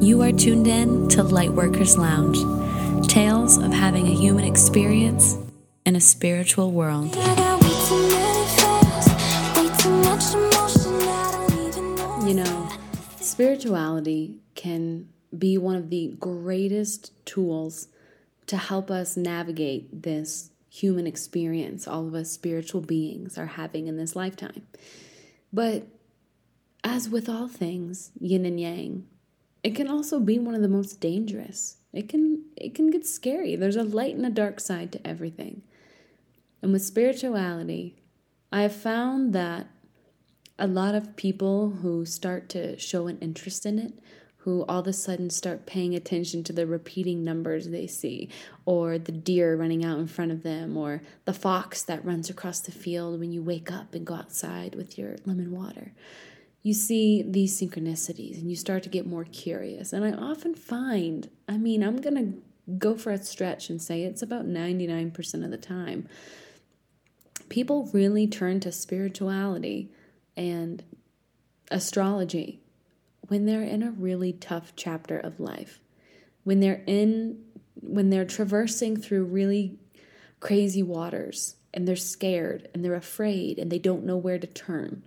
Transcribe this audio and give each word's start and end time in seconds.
You 0.00 0.22
are 0.22 0.30
tuned 0.30 0.68
in 0.68 1.08
to 1.08 1.24
Lightworkers 1.24 1.98
Lounge 1.98 2.38
tales 3.08 3.58
of 3.58 3.72
having 3.72 4.06
a 4.06 4.14
human 4.14 4.44
experience 4.44 5.36
in 5.84 5.96
a 5.96 6.00
spiritual 6.00 6.70
world. 6.70 7.16
You 12.24 12.34
know, 12.34 12.68
spirituality 13.20 14.38
can 14.54 15.08
be 15.36 15.58
one 15.58 15.74
of 15.74 15.90
the 15.90 16.14
greatest 16.20 17.12
tools 17.24 17.88
to 18.46 18.56
help 18.56 18.90
us 18.90 19.16
navigate 19.16 20.02
this 20.02 20.50
human 20.70 21.06
experience 21.06 21.88
all 21.88 22.06
of 22.06 22.14
us 22.14 22.30
spiritual 22.30 22.80
beings 22.80 23.36
are 23.36 23.46
having 23.46 23.88
in 23.88 23.96
this 23.96 24.14
lifetime. 24.14 24.62
But 25.52 25.88
as 26.84 27.08
with 27.08 27.28
all 27.28 27.48
things, 27.48 28.12
yin 28.20 28.46
and 28.46 28.60
yang, 28.60 29.06
it 29.68 29.74
can 29.74 29.86
also 29.86 30.18
be 30.18 30.38
one 30.38 30.54
of 30.54 30.62
the 30.62 30.68
most 30.68 30.98
dangerous. 30.98 31.76
It 31.92 32.08
can 32.08 32.46
it 32.56 32.74
can 32.74 32.90
get 32.90 33.04
scary. 33.06 33.54
There's 33.54 33.76
a 33.76 33.82
light 33.82 34.14
and 34.14 34.24
a 34.24 34.30
dark 34.30 34.60
side 34.60 34.92
to 34.92 35.06
everything. 35.06 35.60
And 36.62 36.72
with 36.72 36.82
spirituality, 36.82 37.94
I 38.50 38.62
have 38.62 38.74
found 38.74 39.34
that 39.34 39.66
a 40.58 40.66
lot 40.66 40.94
of 40.94 41.16
people 41.16 41.68
who 41.82 42.06
start 42.06 42.48
to 42.48 42.78
show 42.78 43.08
an 43.08 43.18
interest 43.18 43.66
in 43.66 43.78
it 43.78 43.92
who 44.38 44.64
all 44.66 44.80
of 44.80 44.86
a 44.86 44.92
sudden 44.94 45.28
start 45.28 45.66
paying 45.66 45.94
attention 45.94 46.42
to 46.44 46.54
the 46.54 46.66
repeating 46.66 47.22
numbers 47.22 47.68
they 47.68 47.86
see, 47.86 48.30
or 48.64 48.96
the 48.96 49.12
deer 49.12 49.54
running 49.54 49.84
out 49.84 49.98
in 49.98 50.06
front 50.06 50.32
of 50.32 50.42
them, 50.42 50.78
or 50.78 51.02
the 51.26 51.34
fox 51.34 51.82
that 51.82 52.02
runs 52.02 52.30
across 52.30 52.60
the 52.60 52.72
field 52.72 53.20
when 53.20 53.30
you 53.30 53.42
wake 53.42 53.70
up 53.70 53.94
and 53.94 54.06
go 54.06 54.14
outside 54.14 54.74
with 54.74 54.96
your 54.96 55.16
lemon 55.26 55.50
water. 55.50 55.92
You 56.68 56.74
see 56.74 57.22
these 57.22 57.58
synchronicities 57.58 58.34
and 58.38 58.50
you 58.50 58.54
start 58.54 58.82
to 58.82 58.90
get 58.90 59.06
more 59.06 59.24
curious. 59.24 59.94
And 59.94 60.04
I 60.04 60.12
often 60.12 60.54
find, 60.54 61.30
I 61.48 61.56
mean, 61.56 61.82
I'm 61.82 61.96
going 61.96 62.16
to 62.16 62.42
go 62.76 62.94
for 62.94 63.10
a 63.10 63.16
stretch 63.16 63.70
and 63.70 63.80
say 63.80 64.02
it's 64.02 64.20
about 64.20 64.46
99% 64.46 65.44
of 65.46 65.50
the 65.50 65.56
time. 65.56 66.06
People 67.48 67.88
really 67.94 68.26
turn 68.26 68.60
to 68.60 68.70
spirituality 68.70 69.90
and 70.36 70.84
astrology 71.70 72.60
when 73.28 73.46
they're 73.46 73.62
in 73.62 73.82
a 73.82 73.90
really 73.92 74.34
tough 74.34 74.74
chapter 74.76 75.18
of 75.18 75.40
life, 75.40 75.80
when 76.44 76.60
they're 76.60 76.82
in, 76.86 77.42
when 77.80 78.10
they're 78.10 78.26
traversing 78.26 78.94
through 78.98 79.24
really 79.24 79.78
crazy 80.38 80.82
waters 80.82 81.56
and 81.72 81.88
they're 81.88 81.96
scared 81.96 82.68
and 82.74 82.84
they're 82.84 82.94
afraid 82.94 83.58
and 83.58 83.72
they 83.72 83.78
don't 83.78 84.04
know 84.04 84.18
where 84.18 84.38
to 84.38 84.46
turn. 84.46 85.02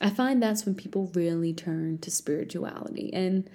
I 0.00 0.10
find 0.10 0.42
that's 0.42 0.64
when 0.64 0.74
people 0.74 1.10
really 1.14 1.52
turn 1.52 1.98
to 1.98 2.10
spirituality. 2.10 3.12
And 3.12 3.48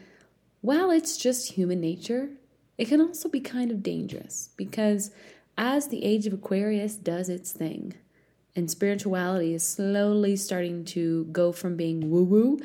while 0.61 0.91
it's 0.91 1.17
just 1.17 1.53
human 1.53 1.80
nature, 1.80 2.30
it 2.77 2.88
can 2.88 3.02
also 3.02 3.30
be 3.30 3.39
kind 3.39 3.72
of 3.72 3.83
dangerous 3.83 4.50
because 4.58 5.11
as 5.58 5.88
the 5.88 6.03
age 6.03 6.25
of 6.25 6.33
Aquarius 6.33 6.95
does 6.95 7.30
its 7.30 7.52
thing, 7.52 7.94
and 8.55 8.69
spirituality 8.69 9.53
is 9.53 9.66
slowly 9.66 10.35
starting 10.35 10.85
to 10.85 11.25
go 11.25 11.52
from 11.52 11.75
being 11.75 12.09
woo 12.09 12.23
woo 12.23 12.59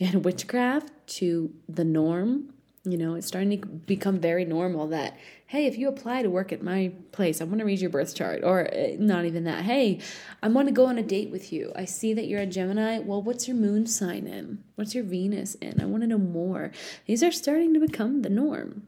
and 0.00 0.24
witchcraft 0.24 0.92
to 1.06 1.52
the 1.68 1.84
norm. 1.84 2.52
You 2.84 2.96
know, 2.96 3.14
it's 3.14 3.26
starting 3.26 3.60
to 3.60 3.66
become 3.66 4.18
very 4.18 4.44
normal 4.44 4.86
that, 4.88 5.18
hey, 5.46 5.66
if 5.66 5.76
you 5.76 5.88
apply 5.88 6.22
to 6.22 6.30
work 6.30 6.52
at 6.52 6.62
my 6.62 6.92
place, 7.12 7.40
I 7.40 7.44
want 7.44 7.58
to 7.58 7.64
read 7.64 7.80
your 7.80 7.90
birth 7.90 8.14
chart. 8.14 8.42
Or 8.44 8.68
eh, 8.72 8.96
not 8.98 9.24
even 9.24 9.44
that. 9.44 9.64
Hey, 9.64 10.00
I 10.42 10.48
want 10.48 10.68
to 10.68 10.74
go 10.74 10.86
on 10.86 10.96
a 10.96 11.02
date 11.02 11.30
with 11.30 11.52
you. 11.52 11.72
I 11.76 11.84
see 11.84 12.14
that 12.14 12.26
you're 12.26 12.40
a 12.40 12.46
Gemini. 12.46 13.00
Well, 13.00 13.20
what's 13.20 13.48
your 13.48 13.56
moon 13.56 13.86
sign 13.86 14.26
in? 14.26 14.62
What's 14.76 14.94
your 14.94 15.04
Venus 15.04 15.54
in? 15.56 15.80
I 15.80 15.86
want 15.86 16.02
to 16.02 16.06
know 16.06 16.18
more. 16.18 16.70
These 17.06 17.22
are 17.22 17.32
starting 17.32 17.74
to 17.74 17.80
become 17.80 18.22
the 18.22 18.30
norm. 18.30 18.86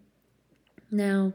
Now, 0.90 1.32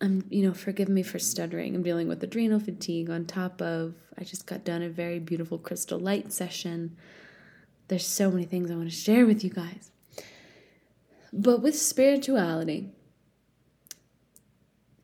I'm, 0.00 0.24
you 0.30 0.46
know, 0.46 0.52
forgive 0.52 0.88
me 0.88 1.02
for 1.02 1.18
stuttering. 1.18 1.74
I'm 1.74 1.82
dealing 1.82 2.08
with 2.08 2.22
adrenal 2.22 2.60
fatigue 2.60 3.10
on 3.10 3.24
top 3.24 3.62
of 3.62 3.94
I 4.18 4.24
just 4.24 4.46
got 4.46 4.64
done 4.64 4.82
a 4.82 4.88
very 4.88 5.18
beautiful 5.18 5.58
crystal 5.58 5.98
light 5.98 6.32
session. 6.32 6.96
There's 7.88 8.06
so 8.06 8.30
many 8.30 8.44
things 8.44 8.70
I 8.70 8.74
want 8.74 8.90
to 8.90 8.96
share 8.96 9.26
with 9.26 9.44
you 9.44 9.50
guys. 9.50 9.90
But 11.32 11.62
with 11.62 11.78
spirituality, 11.78 12.90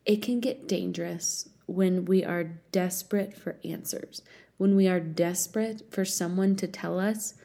it 0.05 0.21
can 0.21 0.39
get 0.39 0.67
dangerous 0.67 1.49
when 1.65 2.05
we 2.05 2.23
are 2.23 2.43
desperate 2.71 3.37
for 3.37 3.57
answers, 3.63 4.21
when 4.57 4.75
we 4.75 4.87
are 4.87 4.99
desperate 4.99 5.83
for 5.91 6.05
someone 6.05 6.55
to 6.57 6.67
tell 6.67 6.99
us 6.99 7.35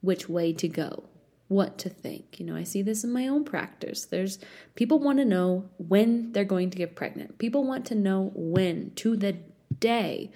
which 0.00 0.28
way 0.28 0.52
to 0.52 0.68
go 0.68 1.04
what 1.48 1.78
to 1.78 1.88
think. 1.88 2.40
You 2.40 2.46
know, 2.46 2.56
I 2.56 2.64
see 2.64 2.82
this 2.82 3.04
in 3.04 3.12
my 3.12 3.28
own 3.28 3.44
practice. 3.44 4.04
There's 4.04 4.38
people 4.74 4.98
want 4.98 5.18
to 5.18 5.24
know 5.24 5.68
when 5.78 6.32
they're 6.32 6.44
going 6.44 6.70
to 6.70 6.78
get 6.78 6.96
pregnant. 6.96 7.38
People 7.38 7.64
want 7.64 7.86
to 7.86 7.94
know 7.94 8.32
when 8.34 8.92
to 8.96 9.16
the 9.16 9.36
day 9.78 10.30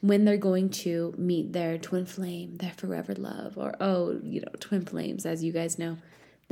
when 0.00 0.24
they're 0.24 0.36
going 0.36 0.68
to 0.68 1.14
meet 1.16 1.52
their 1.52 1.78
twin 1.78 2.06
flame, 2.06 2.56
their 2.56 2.72
forever 2.76 3.14
love, 3.14 3.56
or 3.56 3.74
oh, 3.80 4.20
you 4.22 4.40
know, 4.40 4.52
twin 4.60 4.84
flames, 4.84 5.26
as 5.26 5.42
you 5.42 5.52
guys 5.52 5.78
know. 5.78 5.98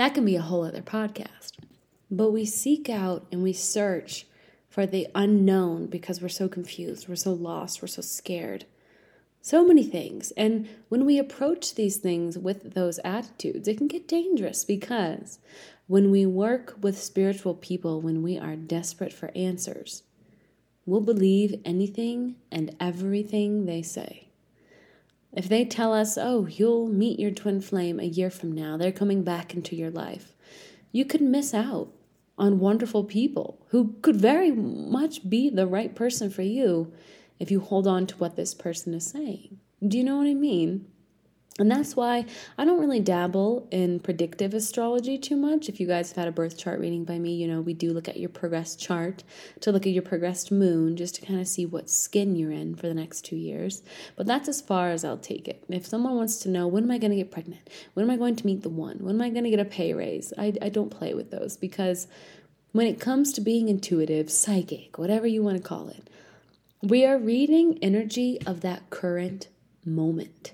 That 0.00 0.14
can 0.14 0.24
be 0.24 0.36
a 0.36 0.40
whole 0.40 0.64
other 0.64 0.80
podcast. 0.80 1.58
But 2.10 2.30
we 2.30 2.46
seek 2.46 2.88
out 2.88 3.26
and 3.30 3.42
we 3.42 3.52
search 3.52 4.26
for 4.66 4.86
the 4.86 5.06
unknown 5.14 5.88
because 5.88 6.22
we're 6.22 6.30
so 6.30 6.48
confused, 6.48 7.06
we're 7.06 7.16
so 7.16 7.34
lost, 7.34 7.82
we're 7.82 7.88
so 7.88 8.00
scared. 8.00 8.64
So 9.42 9.62
many 9.62 9.84
things. 9.84 10.30
And 10.38 10.70
when 10.88 11.04
we 11.04 11.18
approach 11.18 11.74
these 11.74 11.98
things 11.98 12.38
with 12.38 12.72
those 12.72 12.98
attitudes, 13.04 13.68
it 13.68 13.76
can 13.76 13.88
get 13.88 14.08
dangerous 14.08 14.64
because 14.64 15.38
when 15.86 16.10
we 16.10 16.24
work 16.24 16.76
with 16.80 16.96
spiritual 16.96 17.52
people, 17.52 18.00
when 18.00 18.22
we 18.22 18.38
are 18.38 18.56
desperate 18.56 19.12
for 19.12 19.30
answers, 19.36 20.04
we'll 20.86 21.02
believe 21.02 21.60
anything 21.62 22.36
and 22.50 22.74
everything 22.80 23.66
they 23.66 23.82
say. 23.82 24.29
If 25.32 25.48
they 25.48 25.64
tell 25.64 25.92
us, 25.92 26.18
oh, 26.18 26.46
you'll 26.46 26.88
meet 26.88 27.20
your 27.20 27.30
twin 27.30 27.60
flame 27.60 28.00
a 28.00 28.04
year 28.04 28.30
from 28.30 28.52
now, 28.52 28.76
they're 28.76 28.90
coming 28.90 29.22
back 29.22 29.54
into 29.54 29.76
your 29.76 29.90
life, 29.90 30.34
you 30.92 31.04
could 31.04 31.20
miss 31.20 31.54
out 31.54 31.92
on 32.36 32.58
wonderful 32.58 33.04
people 33.04 33.64
who 33.68 33.94
could 34.02 34.16
very 34.16 34.50
much 34.50 35.28
be 35.28 35.50
the 35.50 35.66
right 35.66 35.94
person 35.94 36.30
for 36.30 36.42
you 36.42 36.92
if 37.38 37.50
you 37.50 37.60
hold 37.60 37.86
on 37.86 38.06
to 38.06 38.16
what 38.16 38.34
this 38.34 38.54
person 38.54 38.92
is 38.94 39.06
saying. 39.06 39.58
Do 39.86 39.96
you 39.96 40.04
know 40.04 40.16
what 40.16 40.26
I 40.26 40.34
mean? 40.34 40.86
And 41.60 41.70
that's 41.70 41.94
why 41.94 42.24
I 42.56 42.64
don't 42.64 42.80
really 42.80 43.00
dabble 43.00 43.68
in 43.70 44.00
predictive 44.00 44.54
astrology 44.54 45.18
too 45.18 45.36
much. 45.36 45.68
If 45.68 45.78
you 45.78 45.86
guys 45.86 46.08
have 46.10 46.16
had 46.16 46.28
a 46.28 46.32
birth 46.32 46.56
chart 46.56 46.80
reading 46.80 47.04
by 47.04 47.18
me, 47.18 47.34
you 47.34 47.46
know, 47.46 47.60
we 47.60 47.74
do 47.74 47.92
look 47.92 48.08
at 48.08 48.18
your 48.18 48.30
progressed 48.30 48.80
chart 48.80 49.22
to 49.60 49.70
look 49.70 49.86
at 49.86 49.92
your 49.92 50.02
progressed 50.02 50.50
moon 50.50 50.96
just 50.96 51.16
to 51.16 51.26
kind 51.26 51.38
of 51.38 51.46
see 51.46 51.66
what 51.66 51.90
skin 51.90 52.34
you're 52.34 52.50
in 52.50 52.74
for 52.74 52.88
the 52.88 52.94
next 52.94 53.26
two 53.26 53.36
years. 53.36 53.82
But 54.16 54.26
that's 54.26 54.48
as 54.48 54.62
far 54.62 54.90
as 54.90 55.04
I'll 55.04 55.18
take 55.18 55.48
it. 55.48 55.62
If 55.68 55.86
someone 55.86 56.16
wants 56.16 56.38
to 56.38 56.48
know 56.48 56.66
when 56.66 56.84
am 56.84 56.90
I 56.90 56.98
going 56.98 57.10
to 57.10 57.16
get 57.16 57.30
pregnant? 57.30 57.68
When 57.92 58.04
am 58.04 58.10
I 58.10 58.16
going 58.16 58.36
to 58.36 58.46
meet 58.46 58.62
the 58.62 58.70
one? 58.70 58.96
When 59.00 59.16
am 59.16 59.20
I 59.20 59.28
going 59.28 59.44
to 59.44 59.50
get 59.50 59.60
a 59.60 59.64
pay 59.66 59.92
raise? 59.92 60.32
I, 60.38 60.54
I 60.62 60.70
don't 60.70 60.90
play 60.90 61.12
with 61.12 61.30
those 61.30 61.58
because 61.58 62.08
when 62.72 62.86
it 62.86 62.98
comes 63.00 63.32
to 63.34 63.40
being 63.40 63.68
intuitive, 63.68 64.30
psychic, 64.30 64.96
whatever 64.98 65.26
you 65.26 65.42
want 65.42 65.58
to 65.58 65.62
call 65.62 65.88
it, 65.88 66.08
we 66.82 67.04
are 67.04 67.18
reading 67.18 67.78
energy 67.82 68.40
of 68.46 68.62
that 68.62 68.88
current 68.88 69.48
moment, 69.84 70.52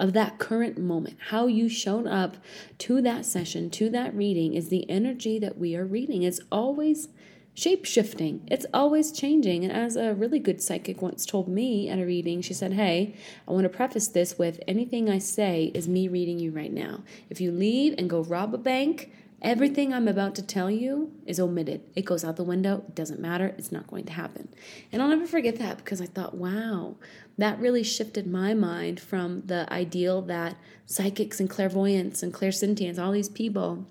of 0.00 0.14
that 0.14 0.38
current 0.38 0.78
moment. 0.78 1.16
How 1.28 1.46
you 1.46 1.68
shown 1.68 2.08
up 2.08 2.38
to 2.78 3.02
that 3.02 3.26
session, 3.26 3.68
to 3.70 3.90
that 3.90 4.14
reading 4.14 4.54
is 4.54 4.70
the 4.70 4.88
energy 4.88 5.38
that 5.38 5.58
we 5.58 5.76
are 5.76 5.84
reading. 5.84 6.22
It's 6.22 6.40
always 6.50 7.08
shape 7.52 7.84
shifting, 7.84 8.42
it's 8.50 8.64
always 8.72 9.12
changing. 9.12 9.62
And 9.62 9.72
as 9.72 9.96
a 9.96 10.14
really 10.14 10.38
good 10.38 10.62
psychic 10.62 11.02
once 11.02 11.26
told 11.26 11.48
me 11.48 11.90
at 11.90 11.98
a 11.98 12.06
reading, 12.06 12.40
she 12.40 12.54
said, 12.54 12.72
Hey, 12.72 13.14
I 13.46 13.52
want 13.52 13.64
to 13.64 13.68
preface 13.68 14.08
this 14.08 14.38
with 14.38 14.58
anything 14.66 15.10
I 15.10 15.18
say 15.18 15.70
is 15.74 15.86
me 15.86 16.08
reading 16.08 16.38
you 16.38 16.50
right 16.50 16.72
now. 16.72 17.04
If 17.28 17.40
you 17.40 17.52
leave 17.52 17.94
and 17.98 18.08
go 18.08 18.22
rob 18.22 18.54
a 18.54 18.58
bank, 18.58 19.12
Everything 19.42 19.94
I'm 19.94 20.06
about 20.06 20.34
to 20.34 20.42
tell 20.42 20.70
you 20.70 21.12
is 21.24 21.40
omitted. 21.40 21.80
It 21.94 22.04
goes 22.04 22.24
out 22.24 22.36
the 22.36 22.44
window. 22.44 22.84
It 22.88 22.94
doesn't 22.94 23.20
matter. 23.20 23.54
It's 23.56 23.72
not 23.72 23.86
going 23.86 24.04
to 24.04 24.12
happen. 24.12 24.48
And 24.92 25.00
I'll 25.00 25.08
never 25.08 25.26
forget 25.26 25.56
that 25.56 25.78
because 25.78 26.00
I 26.02 26.06
thought, 26.06 26.34
wow, 26.34 26.96
that 27.38 27.58
really 27.58 27.82
shifted 27.82 28.26
my 28.26 28.52
mind 28.52 29.00
from 29.00 29.42
the 29.46 29.66
ideal 29.72 30.20
that 30.22 30.56
psychics 30.84 31.40
and 31.40 31.48
clairvoyants 31.48 32.22
and 32.22 32.34
clairsentients, 32.34 32.98
all 32.98 33.12
these 33.12 33.30
people, 33.30 33.86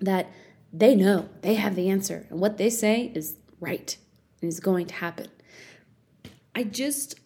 that 0.00 0.28
they 0.72 0.96
know, 0.96 1.28
they 1.42 1.54
have 1.54 1.76
the 1.76 1.88
answer. 1.88 2.26
And 2.28 2.40
what 2.40 2.56
they 2.56 2.70
say 2.70 3.12
is 3.14 3.36
right 3.60 3.96
and 4.40 4.48
is 4.48 4.58
going 4.58 4.86
to 4.86 4.94
happen. 4.94 5.28
I 6.56 6.64
just 6.64 7.20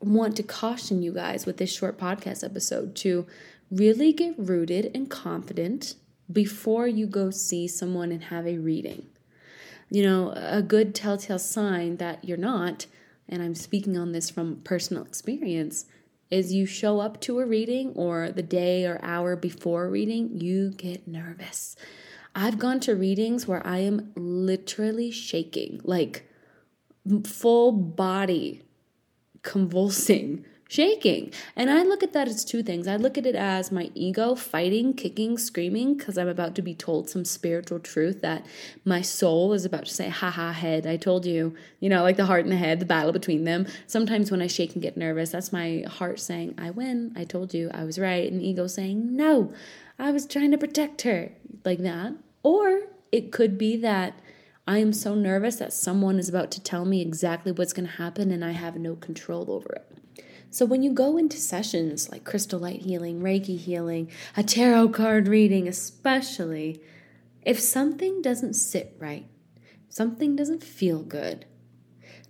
want 0.00 0.36
to 0.36 0.42
caution 0.42 1.02
you 1.02 1.12
guys 1.12 1.46
with 1.46 1.58
this 1.58 1.72
short 1.72 1.98
podcast 1.98 2.42
episode 2.42 2.96
to 2.96 3.26
really 3.70 4.12
get 4.12 4.34
rooted 4.36 4.90
and 4.94 5.08
confident 5.08 5.94
before 6.30 6.86
you 6.86 7.06
go 7.06 7.30
see 7.30 7.68
someone 7.68 8.10
and 8.12 8.24
have 8.24 8.46
a 8.46 8.58
reading. 8.58 9.06
You 9.90 10.02
know, 10.02 10.32
a 10.34 10.62
good 10.62 10.94
telltale 10.94 11.38
sign 11.38 11.98
that 11.98 12.24
you're 12.24 12.36
not, 12.36 12.86
and 13.28 13.42
I'm 13.42 13.54
speaking 13.54 13.96
on 13.96 14.12
this 14.12 14.30
from 14.30 14.56
personal 14.64 15.04
experience, 15.04 15.86
is 16.30 16.52
you 16.52 16.66
show 16.66 16.98
up 16.98 17.20
to 17.20 17.38
a 17.38 17.46
reading 17.46 17.92
or 17.94 18.32
the 18.32 18.42
day 18.42 18.84
or 18.84 18.98
hour 19.02 19.36
before 19.36 19.88
reading, 19.88 20.40
you 20.40 20.70
get 20.70 21.06
nervous. 21.06 21.76
I've 22.34 22.58
gone 22.58 22.80
to 22.80 22.96
readings 22.96 23.46
where 23.46 23.64
I 23.66 23.78
am 23.78 24.12
literally 24.16 25.10
shaking, 25.10 25.80
like 25.84 26.28
full 27.24 27.70
body 27.70 28.62
convulsing 29.42 30.44
shaking. 30.68 31.32
And 31.54 31.70
I 31.70 31.82
look 31.82 32.02
at 32.02 32.12
that 32.12 32.28
as 32.28 32.44
two 32.44 32.62
things. 32.62 32.88
I 32.88 32.96
look 32.96 33.16
at 33.16 33.26
it 33.26 33.36
as 33.36 33.70
my 33.70 33.90
ego 33.94 34.34
fighting, 34.34 34.94
kicking, 34.94 35.38
screaming 35.38 35.94
because 35.94 36.18
I'm 36.18 36.28
about 36.28 36.54
to 36.56 36.62
be 36.62 36.74
told 36.74 37.08
some 37.08 37.24
spiritual 37.24 37.78
truth 37.78 38.20
that 38.22 38.44
my 38.84 39.00
soul 39.00 39.52
is 39.52 39.64
about 39.64 39.86
to 39.86 39.94
say, 39.94 40.08
ha 40.08 40.30
ha, 40.30 40.52
head, 40.52 40.86
I 40.86 40.96
told 40.96 41.24
you. 41.24 41.54
You 41.78 41.88
know, 41.88 42.02
like 42.02 42.16
the 42.16 42.26
heart 42.26 42.42
and 42.42 42.52
the 42.52 42.56
head, 42.56 42.80
the 42.80 42.86
battle 42.86 43.12
between 43.12 43.44
them. 43.44 43.66
Sometimes 43.86 44.30
when 44.30 44.42
I 44.42 44.48
shake 44.48 44.74
and 44.74 44.82
get 44.82 44.96
nervous, 44.96 45.30
that's 45.30 45.52
my 45.52 45.84
heart 45.86 46.18
saying, 46.18 46.54
I 46.58 46.70
win, 46.70 47.12
I 47.16 47.24
told 47.24 47.54
you, 47.54 47.70
I 47.72 47.84
was 47.84 47.98
right. 47.98 48.30
And 48.30 48.42
ego 48.42 48.66
saying, 48.66 49.14
no, 49.14 49.52
I 49.98 50.10
was 50.10 50.26
trying 50.26 50.50
to 50.50 50.58
protect 50.58 51.02
her, 51.02 51.32
like 51.64 51.78
that. 51.78 52.14
Or 52.42 52.82
it 53.12 53.32
could 53.32 53.56
be 53.56 53.76
that. 53.78 54.18
I 54.68 54.78
am 54.78 54.92
so 54.92 55.14
nervous 55.14 55.56
that 55.56 55.72
someone 55.72 56.18
is 56.18 56.28
about 56.28 56.50
to 56.50 56.60
tell 56.60 56.84
me 56.84 57.00
exactly 57.00 57.52
what's 57.52 57.72
going 57.72 57.86
to 57.86 57.92
happen 57.92 58.32
and 58.32 58.44
I 58.44 58.50
have 58.50 58.74
no 58.74 58.96
control 58.96 59.48
over 59.48 59.72
it. 59.72 60.25
So 60.50 60.64
when 60.64 60.82
you 60.82 60.92
go 60.92 61.16
into 61.16 61.36
sessions 61.36 62.10
like 62.10 62.24
crystal 62.24 62.58
light 62.58 62.82
healing, 62.82 63.20
Reiki 63.20 63.58
healing, 63.58 64.10
a 64.36 64.42
tarot 64.42 64.90
card 64.90 65.28
reading, 65.28 65.68
especially, 65.68 66.80
if 67.42 67.60
something 67.60 68.22
doesn't 68.22 68.54
sit 68.54 68.96
right, 68.98 69.26
something 69.88 70.34
doesn't 70.34 70.64
feel 70.64 71.02
good, 71.02 71.46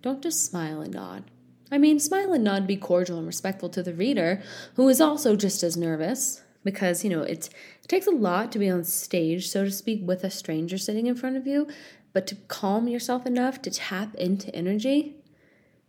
don't 0.03 0.23
just 0.23 0.45
smile 0.45 0.81
and 0.81 0.95
nod. 0.95 1.31
I 1.71 1.79
mean, 1.79 1.99
smile 1.99 2.33
and 2.33 2.45
nod, 2.45 2.67
be 2.67 2.77
cordial 2.77 3.19
and 3.19 3.27
respectful 3.27 3.69
to 3.71 3.83
the 3.83 3.95
reader, 3.95 4.43
who 4.75 4.89
is 4.89 5.01
also 5.01 5.37
just 5.37 5.63
as 5.63 5.77
nervous, 5.77 6.43
because, 6.63 7.05
you 7.05 7.11
know, 7.11 7.23
it, 7.23 7.49
takes 7.89 8.07
a 8.07 8.11
lot 8.11 8.51
to 8.53 8.59
be 8.59 8.69
on 8.69 8.85
stage, 8.85 9.49
so 9.49 9.65
to 9.65 9.71
speak, 9.71 10.01
with 10.03 10.25
a 10.25 10.31
stranger 10.31 10.79
sitting 10.79 11.07
in 11.07 11.15
front 11.15 11.37
of 11.37 11.47
you, 11.47 11.69
but 12.13 12.27
to 12.27 12.35
calm 12.49 12.89
yourself 12.89 13.27
enough 13.27 13.63
to 13.63 13.71
tap 13.71 14.15
into 14.17 14.55
energy, 14.55 15.17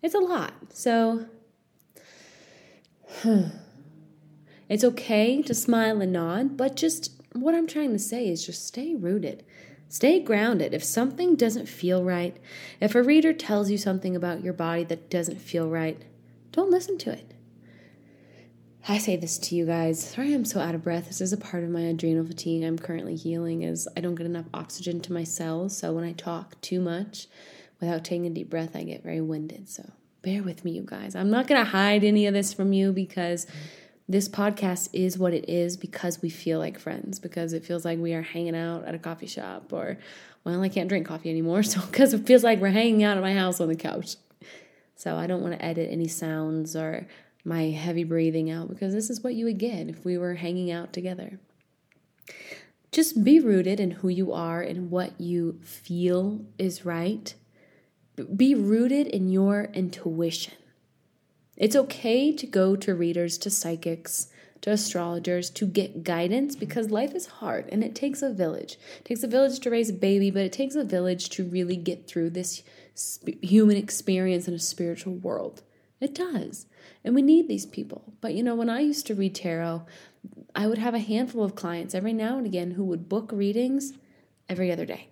it's 0.01 0.13
a 0.13 0.19
lot. 0.19 0.53
So 0.73 1.25
Hmm. 3.21 3.49
it's 4.69 4.83
okay 4.83 5.41
to 5.41 5.53
smile 5.53 6.01
and 6.01 6.13
nod, 6.13 6.57
but 6.57 6.75
just 6.75 7.11
what 7.33 7.55
I'm 7.55 7.67
trying 7.67 7.93
to 7.93 7.99
say 7.99 8.27
is 8.27 8.45
just 8.45 8.65
stay 8.65 8.95
rooted. 8.95 9.43
Stay 9.89 10.19
grounded. 10.19 10.73
If 10.73 10.83
something 10.83 11.35
doesn't 11.35 11.67
feel 11.67 12.03
right, 12.03 12.35
if 12.81 12.93
a 12.93 13.01
reader 13.01 13.31
tells 13.31 13.71
you 13.71 13.77
something 13.77 14.15
about 14.15 14.43
your 14.43 14.53
body 14.53 14.83
that 14.85 15.09
doesn't 15.09 15.39
feel 15.39 15.69
right, 15.69 16.01
don't 16.51 16.71
listen 16.71 16.97
to 16.99 17.11
it. 17.11 17.33
I 18.89 18.97
say 18.97 19.17
this 19.17 19.37
to 19.39 19.55
you 19.55 19.65
guys. 19.65 20.01
Sorry 20.01 20.33
I'm 20.33 20.45
so 20.45 20.61
out 20.61 20.75
of 20.75 20.83
breath. 20.83 21.07
This 21.07 21.19
is 21.19 21.33
a 21.33 21.37
part 21.37 21.63
of 21.63 21.69
my 21.69 21.81
adrenal 21.81 22.25
fatigue 22.25 22.63
I'm 22.63 22.79
currently 22.79 23.15
healing 23.15 23.61
is 23.63 23.87
I 23.97 24.01
don't 24.01 24.15
get 24.15 24.25
enough 24.25 24.45
oxygen 24.53 25.01
to 25.01 25.13
my 25.13 25.23
cells, 25.25 25.77
so 25.77 25.93
when 25.93 26.05
I 26.05 26.13
talk 26.13 26.59
too 26.61 26.79
much 26.79 27.27
without 27.81 28.05
taking 28.05 28.25
a 28.25 28.29
deep 28.29 28.49
breath, 28.49 28.75
I 28.75 28.83
get 28.83 29.03
very 29.03 29.21
winded. 29.21 29.69
So 29.69 29.91
bear 30.27 30.43
with 30.43 30.65
me, 30.65 30.71
you 30.71 30.81
guys. 30.85 31.15
I'm 31.15 31.29
not 31.29 31.47
going 31.47 31.63
to 31.63 31.71
hide 31.71 32.03
any 32.03 32.25
of 32.25 32.33
this 32.33 32.51
from 32.51 32.73
you 32.73 32.91
because 32.91 33.47
this 34.09 34.27
podcast 34.27 34.89
is 34.91 35.17
what 35.17 35.33
it 35.33 35.47
is 35.47 35.77
because 35.77 36.21
we 36.21 36.29
feel 36.29 36.59
like 36.59 36.77
friends, 36.77 37.17
because 37.17 37.53
it 37.53 37.63
feels 37.63 37.85
like 37.85 37.97
we 37.97 38.13
are 38.13 38.23
hanging 38.23 38.53
out 38.53 38.83
at 38.83 38.93
a 38.93 38.99
coffee 38.99 39.25
shop, 39.25 39.71
or, 39.71 39.97
well, 40.43 40.61
I 40.61 40.67
can't 40.67 40.89
drink 40.89 41.07
coffee 41.07 41.29
anymore, 41.29 41.63
so 41.71 41.79
because 41.79 42.13
it 42.13 42.27
feels 42.27 42.43
like 42.43 42.59
we're 42.59 42.71
hanging 42.71 43.05
out 43.05 43.15
at 43.15 43.23
my 43.23 43.33
house 43.33 43.61
on 43.61 43.69
the 43.69 43.75
couch. 43.77 44.17
So 44.95 45.15
I 45.15 45.27
don't 45.27 45.41
want 45.41 45.53
to 45.57 45.63
edit 45.63 45.87
any 45.89 46.09
sounds 46.09 46.75
or 46.75 47.07
my 47.45 47.69
heavy 47.69 48.03
breathing 48.03 48.51
out 48.51 48.67
because 48.67 48.93
this 48.93 49.09
is 49.09 49.23
what 49.23 49.35
you 49.35 49.45
would 49.45 49.59
get 49.59 49.87
if 49.87 50.03
we 50.03 50.17
were 50.17 50.33
hanging 50.33 50.71
out 50.71 50.91
together. 50.91 51.39
Just 52.91 53.23
be 53.23 53.39
rooted 53.39 53.79
in 53.79 53.91
who 53.91 54.09
you 54.09 54.33
are 54.33 54.61
and 54.61 54.91
what 54.91 55.21
you 55.21 55.57
feel 55.61 56.41
is 56.57 56.83
right 56.83 57.33
be 58.35 58.55
rooted 58.55 59.07
in 59.07 59.29
your 59.29 59.65
intuition. 59.73 60.53
It's 61.55 61.75
okay 61.75 62.31
to 62.31 62.45
go 62.45 62.75
to 62.75 62.93
readers, 62.93 63.37
to 63.39 63.49
psychics, 63.49 64.27
to 64.61 64.71
astrologers 64.71 65.49
to 65.51 65.65
get 65.65 66.03
guidance 66.03 66.55
because 66.55 66.89
life 66.91 67.13
is 67.13 67.27
hard 67.27 67.67
and 67.71 67.83
it 67.83 67.95
takes 67.95 68.21
a 68.21 68.33
village. 68.33 68.77
It 68.99 69.05
takes 69.05 69.23
a 69.23 69.27
village 69.27 69.59
to 69.59 69.69
raise 69.69 69.89
a 69.89 69.93
baby, 69.93 70.31
but 70.31 70.43
it 70.43 70.51
takes 70.51 70.75
a 70.75 70.83
village 70.83 71.29
to 71.29 71.43
really 71.43 71.75
get 71.75 72.07
through 72.07 72.31
this 72.31 72.63
human 73.41 73.77
experience 73.77 74.47
in 74.47 74.53
a 74.53 74.59
spiritual 74.59 75.13
world. 75.13 75.63
It 75.99 76.13
does. 76.13 76.65
And 77.03 77.15
we 77.15 77.21
need 77.21 77.47
these 77.47 77.65
people. 77.65 78.13
But 78.21 78.33
you 78.33 78.43
know, 78.43 78.55
when 78.55 78.69
I 78.69 78.81
used 78.81 79.07
to 79.07 79.15
read 79.15 79.35
tarot, 79.35 79.85
I 80.55 80.67
would 80.67 80.79
have 80.79 80.93
a 80.93 80.99
handful 80.99 81.43
of 81.43 81.55
clients 81.55 81.95
every 81.95 82.13
now 82.13 82.37
and 82.37 82.45
again 82.45 82.71
who 82.71 82.83
would 82.85 83.09
book 83.09 83.31
readings 83.31 83.93
every 84.49 84.71
other 84.71 84.85
day 84.85 85.09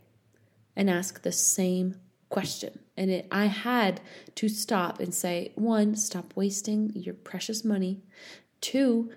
and 0.75 0.90
ask 0.90 1.22
the 1.22 1.31
same 1.31 1.96
question. 2.30 2.80
And 2.97 3.12
it, 3.12 3.27
I 3.31 3.45
had 3.45 4.01
to 4.36 4.47
stop 4.47 5.00
and 5.00 5.13
say, 5.13 5.51
one, 5.56 5.95
stop 5.95 6.33
wasting 6.36 6.92
your 6.95 7.13
precious 7.13 7.65
money. 7.65 8.01
Two, 8.62 9.12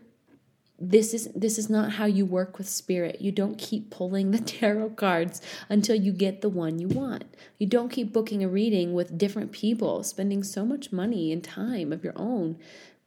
this 0.81 1.13
is 1.13 1.29
this 1.35 1.59
is 1.59 1.69
not 1.69 1.93
how 1.93 2.05
you 2.07 2.25
work 2.25 2.57
with 2.57 2.69
spirit. 2.69 3.21
You 3.21 3.33
don't 3.33 3.59
keep 3.59 3.91
pulling 3.91 4.31
the 4.31 4.39
tarot 4.59 4.91
cards 4.91 5.43
until 5.69 5.97
you 5.97 6.13
get 6.13 6.41
the 6.41 6.49
one 6.49 6.79
you 6.79 6.89
want. 6.89 7.25
You 7.59 7.67
don't 7.67 7.91
keep 7.91 8.13
booking 8.13 8.45
a 8.45 8.49
reading 8.49 8.95
with 8.95 9.19
different 9.19 9.51
people, 9.51 10.05
spending 10.05 10.45
so 10.45 10.65
much 10.65 10.93
money 10.93 11.33
and 11.33 11.43
time 11.43 11.93
of 11.93 12.05
your 12.05 12.13
own 12.15 12.59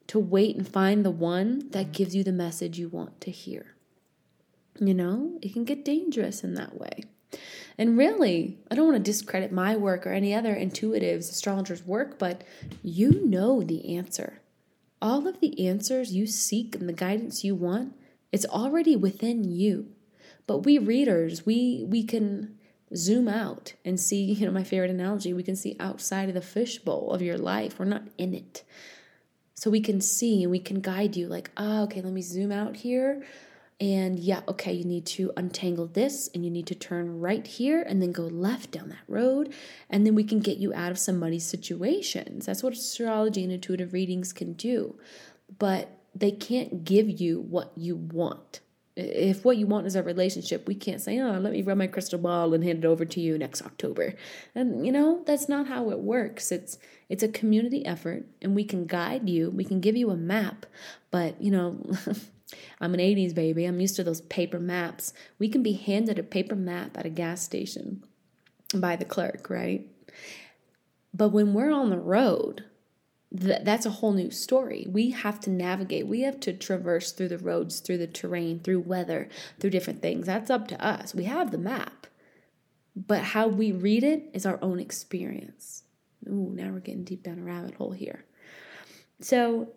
to 0.08 0.20
wait 0.20 0.58
and 0.58 0.68
find 0.68 1.06
the 1.06 1.12
one 1.12 1.70
that 1.70 1.94
gives 1.94 2.14
you 2.14 2.24
the 2.24 2.34
message 2.34 2.78
you 2.78 2.90
want 2.90 3.22
to 3.22 3.32
hear. 3.32 3.76
You 4.78 4.94
know, 4.94 5.40
it 5.42 5.54
can 5.54 5.64
get 5.64 5.86
dangerous 5.86 6.44
in 6.44 6.56
that 6.56 6.78
way. 6.78 7.06
And 7.82 7.98
really, 7.98 8.60
I 8.70 8.76
don't 8.76 8.92
want 8.92 9.04
to 9.04 9.12
discredit 9.12 9.52
my 9.52 9.76
work 9.76 10.06
or 10.06 10.12
any 10.12 10.36
other 10.36 10.56
intuitives, 10.56 11.32
astrologers' 11.32 11.84
work, 11.84 12.20
but 12.20 12.44
you 12.84 13.26
know 13.26 13.64
the 13.64 13.98
answer. 13.98 14.40
All 15.02 15.28
of 15.28 15.40
the 15.40 15.68
answers 15.68 16.14
you 16.14 16.28
seek 16.28 16.76
and 16.76 16.88
the 16.88 16.94
guidance 16.94 17.44
you 17.44 17.56
want, 17.56 17.96
it's 18.32 18.46
already 18.46 18.96
within 18.96 19.44
you. 19.44 19.88
But 20.46 20.60
we 20.60 20.78
readers, 20.78 21.44
we 21.44 21.84
we 21.88 22.04
can 22.04 22.56
zoom 22.96 23.28
out 23.28 23.74
and 23.84 24.00
see, 24.00 24.26
you 24.26 24.46
know, 24.46 24.52
my 24.52 24.64
favorite 24.64 24.92
analogy, 24.92 25.34
we 25.34 25.42
can 25.42 25.56
see 25.56 25.76
outside 25.80 26.30
of 26.30 26.36
the 26.36 26.42
fishbowl 26.42 27.12
of 27.12 27.24
your 27.24 27.40
life. 27.40 27.80
We're 27.80 27.86
not 27.86 28.04
in 28.16 28.36
it. 28.36 28.64
So 29.56 29.72
we 29.72 29.82
can 29.82 30.02
see 30.02 30.44
and 30.44 30.52
we 30.52 30.60
can 30.60 30.82
guide 30.82 31.16
you 31.16 31.28
like, 31.28 31.50
oh, 31.58 31.86
okay, 31.86 32.02
let 32.02 32.14
me 32.14 32.22
zoom 32.22 32.52
out 32.52 32.76
here 32.76 33.24
and 33.82 34.20
yeah, 34.20 34.42
okay, 34.48 34.72
you 34.72 34.84
need 34.84 35.08
to 35.08 35.32
untangle 35.36 35.88
this 35.88 36.30
and 36.36 36.46
you 36.46 36.52
need 36.52 36.68
to 36.68 36.76
turn 36.76 37.20
right 37.20 37.46
here 37.46 37.82
and 37.82 38.00
then 38.00 38.12
go 38.12 38.22
left 38.22 38.70
down 38.70 38.90
that 38.90 39.04
road. 39.08 39.52
And 39.90 40.06
then 40.06 40.14
we 40.14 40.24
can 40.24 40.40
get 40.40 40.60
you 40.60 40.72
out 40.72 40.92
of 40.92 41.00
some 41.00 41.18
muddy 41.18 41.40
situations. 41.40 42.46
That's 42.46 42.62
what 42.62 42.74
astrology 42.74 43.44
and 43.44 43.52
intuitive 43.52 43.92
readings 43.92 44.34
can 44.34 44.54
do. 44.54 45.00
But 45.58 45.98
they 46.14 46.30
can't 46.30 46.84
give 46.84 47.10
you 47.10 47.42
what 47.42 47.72
you 47.76 47.96
want. 47.96 48.60
If 48.96 49.44
what 49.44 49.58
you 49.58 49.66
want 49.66 49.88
is 49.88 49.96
a 49.96 50.04
relationship, 50.04 50.68
we 50.68 50.76
can't 50.76 51.02
say, 51.02 51.20
oh, 51.20 51.40
let 51.40 51.52
me 51.52 51.64
run 51.64 51.80
my 51.80 51.88
crystal 51.88 52.20
ball 52.20 52.54
and 52.54 52.64
hand 52.64 52.86
it 52.86 52.88
over 52.88 53.04
to 53.04 53.20
you 53.20 53.36
next 53.40 53.64
October. 53.64 54.14
And 54.54 54.86
you 54.86 54.92
know, 54.92 55.24
that's 55.26 55.50
not 55.50 55.68
how 55.68 55.90
it 55.90 56.00
works. 56.00 56.52
It's 56.52 56.78
it's 57.10 57.24
a 57.24 57.30
community 57.30 57.84
effort 57.84 58.26
and 58.44 58.54
we 58.54 58.64
can 58.64 58.86
guide 58.86 59.28
you, 59.28 59.50
we 59.50 59.64
can 59.64 59.80
give 59.80 59.96
you 59.96 60.12
a 60.12 60.18
map, 60.18 60.68
but 61.10 61.42
you 61.42 61.50
know, 61.50 61.80
I'm 62.80 62.94
an 62.94 63.00
80s 63.00 63.34
baby. 63.34 63.66
I'm 63.66 63.80
used 63.80 63.96
to 63.98 64.04
those 64.04 64.22
paper 64.22 64.60
maps. 64.60 65.14
We 65.40 65.50
can 65.50 65.64
be 65.64 65.74
handed 65.74 66.20
a 66.20 66.24
paper 66.24 66.56
map 66.56 66.98
at 66.98 67.06
a 67.06 67.10
gas 67.10 67.42
station 67.42 68.04
by 68.74 68.96
the 68.96 69.06
clerk, 69.06 69.50
right? 69.50 69.88
But 71.14 71.30
when 71.30 71.54
we're 71.54 71.72
on 71.72 71.90
the 71.90 72.00
road, 72.00 72.66
th- 73.38 73.64
that's 73.64 73.86
a 73.86 73.92
whole 73.92 74.14
new 74.14 74.32
story. 74.32 74.88
We 74.90 75.12
have 75.12 75.40
to 75.42 75.50
navigate, 75.50 76.08
we 76.08 76.22
have 76.22 76.40
to 76.42 76.54
traverse 76.54 77.12
through 77.12 77.30
the 77.30 77.38
roads, 77.38 77.80
through 77.80 77.98
the 77.98 78.08
terrain, 78.08 78.60
through 78.60 78.82
weather, 78.82 79.30
through 79.60 79.72
different 79.72 80.02
things. 80.02 80.26
That's 80.26 80.50
up 80.50 80.68
to 80.70 80.86
us. 80.86 81.14
We 81.14 81.26
have 81.26 81.52
the 81.52 81.58
map. 81.58 82.08
But 82.96 83.22
how 83.22 83.48
we 83.48 83.72
read 83.72 84.04
it 84.04 84.30
is 84.34 84.46
our 84.46 84.60
own 84.62 84.80
experience. 84.80 85.84
Ooh, 86.28 86.52
now 86.54 86.72
we're 86.72 86.80
getting 86.80 87.04
deep 87.04 87.24
down 87.24 87.40
a 87.40 87.44
rabbit 87.44 87.76
hole 87.76 87.92
here. 87.92 88.26
So 89.22 89.70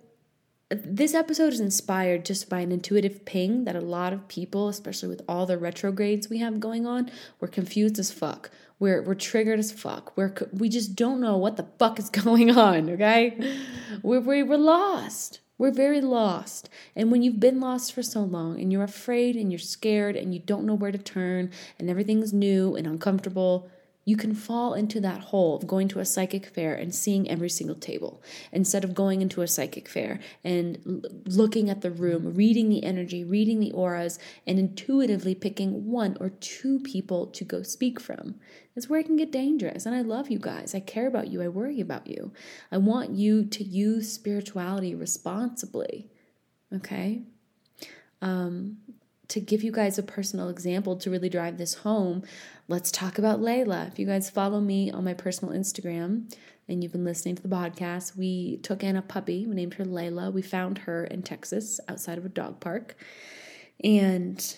this 0.75 1.15
episode 1.15 1.53
is 1.53 1.61
inspired 1.61 2.25
just 2.25 2.49
by 2.49 2.61
an 2.61 2.73
intuitive 2.73 3.25
ping 3.25 3.65
that 3.65 3.77
a 3.77 3.81
lot 3.81 4.13
of 4.13 4.29
people, 4.29 4.69
especially 4.69 5.09
with 5.09 5.23
all 5.29 5.47
the 5.47 5.59
retrogrades 5.59 6.29
we 6.29 6.39
have 6.39 6.61
going 6.61 6.87
on, 6.87 7.11
we're 7.41 7.49
confused 7.49 7.99
as 7.99 8.11
fuck. 8.11 8.51
We're 8.79 9.03
we're 9.03 9.15
triggered 9.15 9.59
as 9.59 9.73
fuck. 9.73 10.17
We're 10.17 10.35
we 10.53 10.69
just 10.69 10.97
don't 10.97 11.21
know 11.21 11.37
what 11.37 11.57
the 11.57 11.67
fuck 11.79 11.99
is 11.99 12.11
going 12.25 12.51
on. 12.51 12.91
Okay, 12.91 13.57
we're 14.03 14.21
we're 14.21 14.57
lost. 14.57 15.41
We're 15.57 15.71
very 15.71 16.01
lost. 16.01 16.69
And 16.97 17.13
when 17.13 17.23
you've 17.23 17.39
been 17.39 17.61
lost 17.61 17.93
for 17.93 18.03
so 18.03 18.23
long 18.23 18.61
and 18.61 18.73
you're 18.73 18.83
afraid 18.83 19.37
and 19.37 19.53
you're 19.53 19.61
scared 19.61 20.17
and 20.17 20.35
you 20.35 20.41
don't 20.41 20.65
know 20.65 20.75
where 20.75 20.91
to 20.91 20.99
turn 20.99 21.51
and 21.79 21.89
everything's 21.89 22.33
new 22.33 22.75
and 22.75 22.89
uncomfortable, 22.89 23.71
You 24.05 24.17
can 24.17 24.35
fall 24.35 24.75
into 24.75 25.01
that 25.01 25.21
hole 25.21 25.57
of 25.57 25.67
going 25.67 25.89
to 25.89 26.01
a 26.01 26.05
psychic 26.05 26.47
fair 26.47 26.75
and 26.75 26.95
seeing 26.95 27.31
every 27.31 27.49
single 27.49 27.77
table 27.77 28.23
instead 28.53 28.85
of 28.85 28.95
going 28.95 29.23
into 29.23 29.41
a 29.41 29.49
psychic 29.49 29.89
fair 29.89 30.21
and 30.43 30.79
l- 30.87 31.11
looking 31.27 31.71
at 31.71 31.81
the 31.81 31.91
room, 31.91 32.35
reading 32.35 32.69
the 32.69 32.85
energy, 32.85 33.25
reading 33.25 33.61
the 33.61 33.73
auras, 33.73 34.19
and 34.47 34.59
intuitively 34.59 35.35
picking 35.35 35.87
one 35.91 36.17
or 36.21 36.29
two 36.29 36.81
people 36.81 37.27
to 37.29 37.45
go 37.45 37.63
speak 37.63 37.99
from. 37.99 38.35
It's 38.77 38.89
where 38.89 39.01
it 39.01 39.07
can 39.07 39.17
get 39.17 39.33
dangerous. 39.33 39.87
And 39.87 39.95
I 39.95 40.03
love 40.03 40.31
you 40.31 40.39
guys. 40.39 40.75
I 40.75 40.81
care 40.81 41.07
about 41.07 41.29
you. 41.29 41.41
I 41.43 41.49
worry 41.49 41.81
about 41.81 42.07
you. 42.07 42.33
I 42.71 42.79
want 42.79 43.11
you 43.11 43.45
to 43.45 43.65
use 43.65 44.13
spirituality 44.13 44.95
responsibly. 44.95 46.11
Okay? 46.75 47.23
Um, 48.21 48.79
to 49.35 49.41
give 49.41 49.65
you 49.65 49.73
guys 49.73 49.99
a 49.99 50.03
personal 50.05 50.49
example 50.49 50.95
to 50.95 51.11
really 51.11 51.29
drive 51.29 51.59
this 51.59 51.75
home, 51.75 52.23
let's 52.69 52.93
talk 52.93 53.19
about 53.19 53.41
Layla. 53.41 53.89
If 53.89 53.99
you 53.99 54.07
guys 54.07 54.31
follow 54.31 54.61
me 54.61 54.93
on 54.93 55.03
my 55.03 55.13
personal 55.13 55.53
Instagram 55.53 56.33
and 56.69 56.85
you've 56.85 56.93
been 56.93 57.05
listening 57.05 57.35
to 57.35 57.43
the 57.43 57.49
podcast, 57.49 58.17
we 58.17 58.59
took 58.59 58.85
in 58.85 58.95
a 58.95 59.03
puppy. 59.03 59.45
We 59.45 59.57
named 59.57 59.75
her 59.75 59.85
Layla. 59.85 60.33
We 60.33 60.41
found 60.41 60.79
her 60.79 61.05
in 61.05 61.25
Texas 61.25 61.81
outside 61.89 62.17
of 62.17 62.25
a 62.25 62.29
dog 62.29 62.61
park. 62.61 62.97
And 63.83 64.57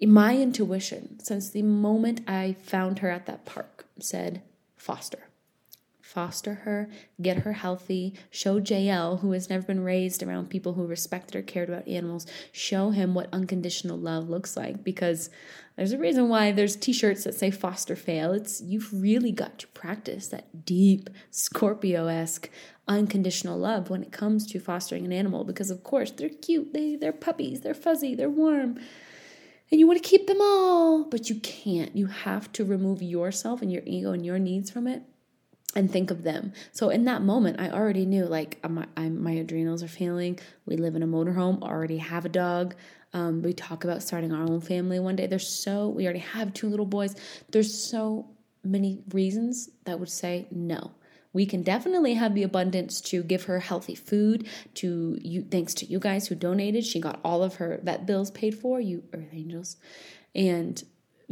my 0.00 0.38
intuition, 0.38 1.18
since 1.18 1.50
the 1.50 1.62
moment 1.62 2.20
I 2.28 2.54
found 2.62 3.00
her 3.00 3.10
at 3.10 3.26
that 3.26 3.44
park, 3.44 3.86
said 3.98 4.42
foster 4.76 5.24
foster 6.14 6.54
her, 6.54 6.88
get 7.20 7.38
her 7.38 7.54
healthy, 7.54 8.14
show 8.30 8.60
JL, 8.60 9.20
who 9.20 9.32
has 9.32 9.50
never 9.50 9.66
been 9.66 9.82
raised 9.82 10.22
around 10.22 10.48
people 10.48 10.74
who 10.74 10.86
respected 10.86 11.36
or 11.36 11.42
cared 11.42 11.68
about 11.68 11.88
animals, 11.88 12.24
show 12.52 12.90
him 12.90 13.14
what 13.14 13.28
unconditional 13.32 13.98
love 13.98 14.30
looks 14.30 14.56
like 14.56 14.84
because 14.84 15.28
there's 15.76 15.90
a 15.90 15.98
reason 15.98 16.28
why 16.28 16.52
there's 16.52 16.76
t-shirts 16.76 17.24
that 17.24 17.34
say 17.34 17.50
foster 17.50 17.96
fail. 17.96 18.32
It's 18.32 18.62
you've 18.62 18.90
really 18.92 19.32
got 19.32 19.58
to 19.58 19.66
practice 19.68 20.28
that 20.28 20.64
deep 20.64 21.10
Scorpio-esque 21.32 22.48
unconditional 22.86 23.58
love 23.58 23.90
when 23.90 24.02
it 24.02 24.12
comes 24.12 24.46
to 24.46 24.60
fostering 24.60 25.04
an 25.04 25.12
animal 25.12 25.42
because 25.42 25.70
of 25.70 25.82
course 25.82 26.12
they're 26.12 26.28
cute, 26.28 26.72
they 26.72 26.94
they're 26.94 27.12
puppies, 27.12 27.62
they're 27.62 27.74
fuzzy, 27.74 28.14
they're 28.14 28.30
warm. 28.30 28.78
And 29.72 29.80
you 29.80 29.88
want 29.88 30.00
to 30.00 30.08
keep 30.08 30.28
them 30.28 30.40
all, 30.40 31.04
but 31.04 31.28
you 31.28 31.40
can't. 31.40 31.96
You 31.96 32.06
have 32.06 32.52
to 32.52 32.64
remove 32.64 33.02
yourself 33.02 33.62
and 33.62 33.72
your 33.72 33.82
ego 33.84 34.12
and 34.12 34.24
your 34.24 34.38
needs 34.38 34.70
from 34.70 34.86
it 34.86 35.02
and 35.76 35.90
think 35.90 36.10
of 36.10 36.22
them. 36.22 36.52
So 36.72 36.90
in 36.90 37.04
that 37.04 37.22
moment, 37.22 37.60
I 37.60 37.70
already 37.70 38.06
knew 38.06 38.26
like 38.26 38.68
my, 38.68 38.86
I'm, 38.96 39.22
my 39.22 39.32
adrenals 39.32 39.82
are 39.82 39.88
failing. 39.88 40.38
We 40.66 40.76
live 40.76 40.94
in 40.94 41.02
a 41.02 41.06
motorhome, 41.06 41.62
already 41.62 41.98
have 41.98 42.24
a 42.24 42.28
dog. 42.28 42.74
Um, 43.12 43.42
we 43.42 43.52
talk 43.52 43.84
about 43.84 44.02
starting 44.02 44.32
our 44.32 44.42
own 44.42 44.60
family 44.60 44.98
one 44.98 45.16
day. 45.16 45.26
There's 45.26 45.48
so, 45.48 45.88
we 45.88 46.04
already 46.04 46.20
have 46.20 46.52
two 46.52 46.68
little 46.68 46.86
boys. 46.86 47.14
There's 47.50 47.72
so 47.72 48.28
many 48.64 49.02
reasons 49.12 49.70
that 49.84 50.00
would 50.00 50.10
say 50.10 50.46
no. 50.50 50.92
We 51.32 51.46
can 51.46 51.62
definitely 51.62 52.14
have 52.14 52.34
the 52.34 52.44
abundance 52.44 53.00
to 53.02 53.22
give 53.22 53.44
her 53.44 53.58
healthy 53.58 53.96
food. 53.96 54.48
To 54.74 55.18
you, 55.20 55.42
thanks 55.42 55.74
to 55.74 55.86
you 55.86 55.98
guys 55.98 56.28
who 56.28 56.36
donated, 56.36 56.86
she 56.86 57.00
got 57.00 57.20
all 57.24 57.42
of 57.42 57.56
her 57.56 57.80
vet 57.82 58.06
bills 58.06 58.30
paid 58.30 58.54
for. 58.54 58.80
You 58.80 59.02
Earth 59.12 59.30
Angels, 59.32 59.76
and 60.34 60.82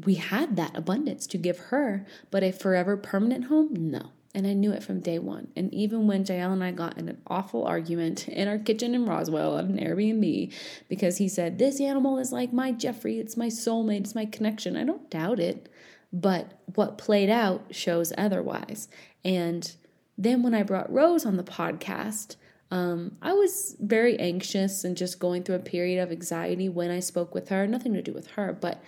we 0.04 0.16
had 0.16 0.56
that 0.56 0.76
abundance 0.76 1.26
to 1.28 1.38
give 1.38 1.58
her. 1.58 2.04
But 2.32 2.42
a 2.42 2.50
forever 2.50 2.96
permanent 2.96 3.44
home, 3.44 3.68
no. 3.90 4.10
And 4.34 4.46
I 4.46 4.54
knew 4.54 4.72
it 4.72 4.82
from 4.82 5.00
day 5.00 5.18
one. 5.18 5.48
And 5.56 5.72
even 5.74 6.06
when 6.06 6.24
JL 6.24 6.52
and 6.52 6.64
I 6.64 6.70
got 6.70 6.96
in 6.96 7.08
an 7.08 7.20
awful 7.26 7.64
argument 7.64 8.28
in 8.28 8.48
our 8.48 8.58
kitchen 8.58 8.94
in 8.94 9.04
Roswell 9.04 9.58
at 9.58 9.64
an 9.64 9.78
Airbnb 9.78 10.52
because 10.88 11.18
he 11.18 11.28
said, 11.28 11.58
This 11.58 11.80
animal 11.80 12.18
is 12.18 12.32
like 12.32 12.52
my 12.52 12.72
Jeffrey, 12.72 13.18
it's 13.18 13.36
my 13.36 13.48
soulmate, 13.48 14.00
it's 14.00 14.14
my 14.14 14.24
connection. 14.24 14.76
I 14.76 14.84
don't 14.84 15.10
doubt 15.10 15.38
it. 15.38 15.68
But 16.12 16.60
what 16.74 16.98
played 16.98 17.30
out 17.30 17.74
shows 17.74 18.12
otherwise. 18.18 18.88
And 19.24 19.74
then 20.18 20.42
when 20.42 20.54
I 20.54 20.62
brought 20.62 20.92
Rose 20.92 21.24
on 21.24 21.36
the 21.36 21.42
podcast, 21.42 22.36
um, 22.72 23.18
I 23.20 23.34
was 23.34 23.76
very 23.80 24.18
anxious 24.18 24.82
and 24.82 24.96
just 24.96 25.18
going 25.18 25.42
through 25.42 25.56
a 25.56 25.60
period 25.60 26.02
of 26.02 26.10
anxiety 26.10 26.70
when 26.70 26.90
I 26.90 27.00
spoke 27.00 27.34
with 27.34 27.50
her. 27.50 27.66
Nothing 27.66 27.92
to 27.92 28.02
do 28.02 28.14
with 28.14 28.28
her, 28.28 28.56
but 28.58 28.82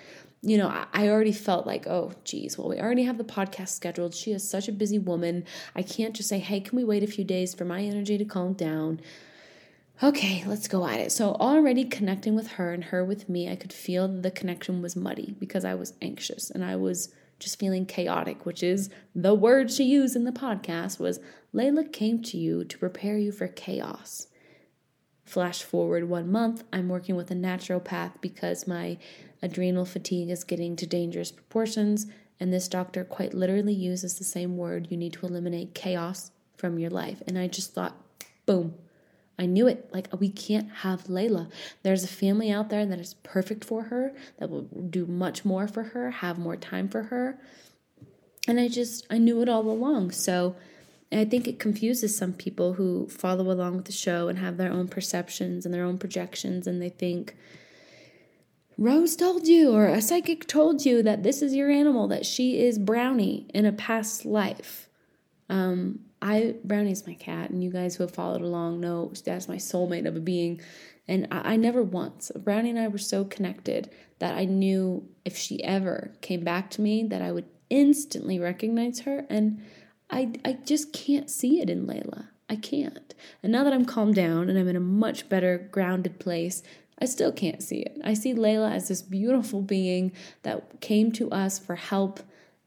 you 0.44 0.58
know, 0.58 0.68
I 0.92 1.08
already 1.08 1.32
felt 1.32 1.66
like, 1.66 1.86
oh, 1.86 2.12
geez, 2.24 2.58
well, 2.58 2.68
we 2.68 2.78
already 2.78 3.04
have 3.04 3.16
the 3.16 3.24
podcast 3.24 3.68
scheduled. 3.70 4.14
She 4.14 4.32
is 4.32 4.48
such 4.48 4.68
a 4.68 4.72
busy 4.72 4.98
woman. 4.98 5.46
I 5.74 5.82
can't 5.82 6.14
just 6.14 6.28
say, 6.28 6.38
hey, 6.38 6.60
can 6.60 6.76
we 6.76 6.84
wait 6.84 7.02
a 7.02 7.06
few 7.06 7.24
days 7.24 7.54
for 7.54 7.64
my 7.64 7.80
energy 7.80 8.18
to 8.18 8.24
calm 8.26 8.52
down? 8.52 9.00
Okay, 10.02 10.44
let's 10.46 10.68
go 10.68 10.86
at 10.86 11.00
it. 11.00 11.12
So, 11.12 11.34
already 11.36 11.84
connecting 11.84 12.34
with 12.34 12.48
her 12.52 12.72
and 12.72 12.84
her 12.84 13.02
with 13.02 13.28
me, 13.28 13.50
I 13.50 13.56
could 13.56 13.72
feel 13.72 14.06
the 14.06 14.30
connection 14.30 14.82
was 14.82 14.96
muddy 14.96 15.34
because 15.38 15.64
I 15.64 15.74
was 15.74 15.94
anxious 16.02 16.50
and 16.50 16.62
I 16.62 16.76
was 16.76 17.14
just 17.38 17.58
feeling 17.58 17.86
chaotic, 17.86 18.44
which 18.44 18.62
is 18.62 18.90
the 19.14 19.34
word 19.34 19.70
she 19.70 19.84
used 19.84 20.14
in 20.14 20.24
the 20.24 20.32
podcast 20.32 20.98
was 20.98 21.20
Layla 21.54 21.90
came 21.90 22.22
to 22.22 22.36
you 22.36 22.64
to 22.64 22.78
prepare 22.78 23.16
you 23.16 23.32
for 23.32 23.48
chaos. 23.48 24.26
Flash 25.24 25.62
forward 25.62 26.08
one 26.08 26.30
month, 26.30 26.64
I'm 26.72 26.88
working 26.88 27.16
with 27.16 27.30
a 27.30 27.34
naturopath 27.34 28.20
because 28.20 28.66
my 28.66 28.98
adrenal 29.42 29.84
fatigue 29.84 30.30
is 30.30 30.44
getting 30.44 30.76
to 30.76 30.86
dangerous 30.86 31.32
proportions, 31.32 32.06
and 32.38 32.52
this 32.52 32.68
doctor 32.68 33.04
quite 33.04 33.32
literally 33.32 33.72
uses 33.72 34.18
the 34.18 34.24
same 34.24 34.56
word 34.56 34.88
you 34.90 34.96
need 34.96 35.14
to 35.14 35.26
eliminate 35.26 35.74
chaos 35.74 36.30
from 36.56 36.78
your 36.78 36.90
life. 36.90 37.22
And 37.26 37.38
I 37.38 37.46
just 37.46 37.72
thought, 37.72 37.96
boom, 38.44 38.74
I 39.38 39.46
knew 39.46 39.66
it. 39.66 39.88
Like, 39.92 40.08
we 40.18 40.28
can't 40.28 40.70
have 40.70 41.04
Layla. 41.04 41.50
There's 41.82 42.04
a 42.04 42.08
family 42.08 42.50
out 42.50 42.68
there 42.68 42.86
that 42.86 43.00
is 43.00 43.14
perfect 43.22 43.64
for 43.64 43.84
her, 43.84 44.12
that 44.38 44.50
will 44.50 44.62
do 44.62 45.06
much 45.06 45.44
more 45.44 45.66
for 45.66 45.84
her, 45.84 46.10
have 46.10 46.38
more 46.38 46.56
time 46.56 46.88
for 46.88 47.04
her. 47.04 47.38
And 48.46 48.60
I 48.60 48.68
just, 48.68 49.06
I 49.10 49.18
knew 49.18 49.40
it 49.40 49.48
all 49.48 49.68
along. 49.68 50.10
So 50.10 50.54
I 51.21 51.25
think 51.25 51.47
it 51.47 51.59
confuses 51.59 52.16
some 52.16 52.33
people 52.33 52.75
who 52.75 53.09
follow 53.09 53.50
along 53.50 53.76
with 53.76 53.85
the 53.85 53.92
show 53.92 54.28
and 54.28 54.38
have 54.38 54.56
their 54.56 54.73
own 54.73 54.88
perceptions 54.88 55.64
and 55.64 55.75
their 55.75 55.85
own 55.85 55.99
projections, 55.99 56.66
and 56.66 56.80
they 56.80 56.88
think, 56.88 57.37
Rose 58.76 59.14
told 59.14 59.47
you, 59.47 59.73
or 59.73 59.87
a 59.87 60.02
psychic 60.02 60.49
told 60.49 60.85
you 60.85 61.02
that 61.02 61.23
this 61.23 61.42
is 61.42 61.54
your 61.54 61.71
animal, 61.71 62.09
that 62.09 62.26
she 62.26 62.59
is 62.59 62.78
Brownie 62.78 63.47
in 63.54 63.64
a 63.64 63.73
past 63.73 64.25
life. 64.25 64.88
Um, 65.49 66.00
I 66.21 66.56
Brownie's 66.64 67.06
my 67.06 67.14
cat, 67.14 67.50
and 67.50 67.62
you 67.62 67.71
guys 67.71 67.94
who 67.94 68.02
have 68.02 68.14
followed 68.14 68.40
along 68.40 68.80
know 68.80 69.12
that's 69.25 69.49
my 69.49 69.56
soulmate 69.56 70.06
of 70.06 70.16
a 70.16 70.21
being. 70.21 70.61
And 71.06 71.28
I, 71.30 71.52
I 71.52 71.56
never 71.56 71.83
once 71.83 72.33
Brownie 72.35 72.71
and 72.71 72.78
I 72.78 72.88
were 72.88 72.99
so 72.99 73.25
connected 73.25 73.90
that 74.18 74.35
I 74.35 74.47
knew 74.47 75.06
if 75.25 75.37
she 75.37 75.62
ever 75.62 76.12
came 76.23 76.42
back 76.42 76.71
to 76.71 76.80
me, 76.80 77.04
that 77.04 77.23
I 77.23 77.30
would 77.30 77.47
instantly 77.71 78.38
recognize 78.38 79.00
her. 79.00 79.26
And 79.28 79.62
I 80.11 80.32
I 80.44 80.54
just 80.64 80.92
can't 80.92 81.30
see 81.30 81.61
it 81.61 81.70
in 81.70 81.87
Layla. 81.87 82.28
I 82.49 82.56
can't. 82.56 83.14
And 83.42 83.52
now 83.52 83.64
that 83.64 83.73
I'm 83.73 83.87
calmed 83.87 84.14
down 84.14 84.49
and 84.49 84.58
I'm 84.58 84.68
in 84.68 84.76
a 84.76 84.80
much 84.80 85.28
better 85.28 85.68
grounded 85.70 86.18
place, 86.18 86.62
I 87.00 87.06
still 87.06 87.32
can't 87.32 87.62
see 87.62 87.80
it. 87.80 87.99
I 88.04 88.14
see 88.14 88.34
Layla 88.34 88.70
as 88.70 88.88
this 88.88 89.02
beautiful 89.02 89.62
being 89.62 90.12
that 90.42 90.80
came 90.80 91.11
to 91.12 91.30
us 91.30 91.58
for 91.58 91.76
help 91.76 92.20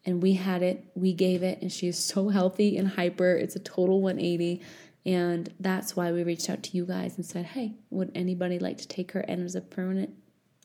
and 0.08 0.24
we 0.24 0.34
had 0.34 0.64
it, 0.64 0.86
we 0.96 1.12
gave 1.12 1.44
it, 1.44 1.62
and 1.62 1.72
she 1.72 1.88
is 1.88 2.02
so 2.02 2.30
healthy 2.30 2.78
and 2.78 2.88
hyper. 2.88 3.36
It's 3.36 3.58
a 3.58 3.60
total 3.60 4.02
180. 4.02 4.62
And 5.06 5.54
that's 5.60 5.98
why 5.98 6.14
we 6.14 6.24
reached 6.24 6.50
out 6.50 6.64
to 6.64 6.78
you 6.78 6.86
guys 6.86 7.18
and 7.18 7.26
said, 7.26 7.46
hey, 7.46 7.76
would 7.90 8.12
anybody 8.16 8.58
like 8.58 8.78
to 8.78 8.88
take 8.88 9.12
her 9.12 9.22
in 9.22 9.44
as 9.44 9.56
a 9.56 9.62
permanent 9.62 10.14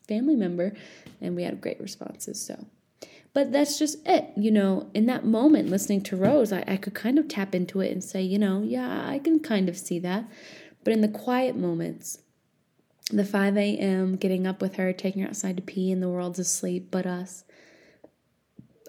family 0.07 0.37
member? 0.37 0.73
And 1.19 1.35
we 1.35 1.43
had 1.43 1.59
great 1.59 1.79
responses. 1.81 2.41
So, 2.41 2.65
but 3.33 3.51
that's 3.51 3.79
just 3.79 3.97
it. 4.05 4.29
You 4.37 4.51
know, 4.51 4.89
in 4.93 5.05
that 5.07 5.25
moment, 5.25 5.69
listening 5.69 6.01
to 6.03 6.15
Rose, 6.15 6.53
I, 6.53 6.63
I 6.67 6.77
could 6.77 6.93
kind 6.93 7.17
of 7.17 7.27
tap 7.27 7.55
into 7.55 7.81
it 7.81 7.91
and 7.91 8.03
say, 8.03 8.21
you 8.21 8.37
know, 8.37 8.61
yeah, 8.61 9.07
I 9.07 9.19
can 9.19 9.39
kind 9.39 9.69
of 9.69 9.77
see 9.77 9.99
that. 9.99 10.25
But 10.83 10.93
in 10.93 11.01
the 11.01 11.07
quiet 11.07 11.55
moments, 11.55 12.19
the 13.11 13.25
5 13.25 13.57
a.m., 13.57 14.15
getting 14.15 14.45
up 14.45 14.61
with 14.61 14.75
her, 14.75 14.93
taking 14.93 15.23
her 15.23 15.29
outside 15.29 15.57
to 15.57 15.63
pee, 15.63 15.91
and 15.91 16.01
the 16.01 16.09
world's 16.09 16.39
asleep 16.39 16.89
but 16.91 17.05
us. 17.05 17.43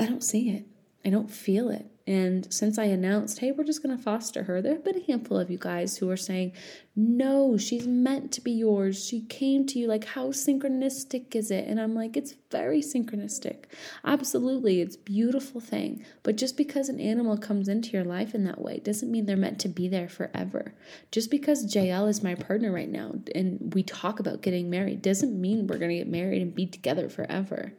I 0.00 0.06
don't 0.06 0.24
see 0.24 0.50
it. 0.50 0.66
I 1.04 1.10
don't 1.10 1.30
feel 1.30 1.70
it. 1.70 1.86
And 2.06 2.52
since 2.52 2.76
I 2.76 2.84
announced, 2.84 3.38
hey, 3.38 3.50
we're 3.50 3.64
just 3.64 3.82
going 3.82 3.96
to 3.96 4.02
foster 4.02 4.42
her, 4.42 4.60
there 4.60 4.74
have 4.74 4.84
been 4.84 4.98
a 4.98 5.06
handful 5.06 5.38
of 5.38 5.50
you 5.50 5.56
guys 5.56 5.96
who 5.96 6.10
are 6.10 6.18
saying, 6.18 6.52
no, 6.94 7.56
she's 7.56 7.86
meant 7.86 8.30
to 8.32 8.42
be 8.42 8.52
yours. 8.52 9.06
She 9.06 9.22
came 9.22 9.66
to 9.68 9.78
you. 9.78 9.86
Like, 9.86 10.04
how 10.04 10.28
synchronistic 10.28 11.34
is 11.34 11.50
it? 11.50 11.66
And 11.66 11.80
I'm 11.80 11.94
like, 11.94 12.14
it's 12.14 12.34
very 12.50 12.82
synchronistic. 12.82 13.64
Absolutely. 14.04 14.82
It's 14.82 14.96
beautiful 14.96 15.62
thing. 15.62 16.04
But 16.22 16.36
just 16.36 16.58
because 16.58 16.90
an 16.90 17.00
animal 17.00 17.38
comes 17.38 17.68
into 17.68 17.92
your 17.92 18.04
life 18.04 18.34
in 18.34 18.44
that 18.44 18.60
way 18.60 18.80
doesn't 18.80 19.10
mean 19.10 19.24
they're 19.24 19.36
meant 19.36 19.58
to 19.60 19.68
be 19.68 19.88
there 19.88 20.08
forever. 20.08 20.74
Just 21.10 21.30
because 21.30 21.74
JL 21.74 22.08
is 22.10 22.22
my 22.22 22.34
partner 22.34 22.70
right 22.70 22.88
now 22.88 23.14
and 23.34 23.72
we 23.74 23.82
talk 23.82 24.20
about 24.20 24.42
getting 24.42 24.68
married 24.68 25.00
doesn't 25.00 25.40
mean 25.40 25.66
we're 25.66 25.78
going 25.78 25.90
to 25.90 25.96
get 25.96 26.08
married 26.08 26.42
and 26.42 26.54
be 26.54 26.66
together 26.66 27.08
forever 27.08 27.72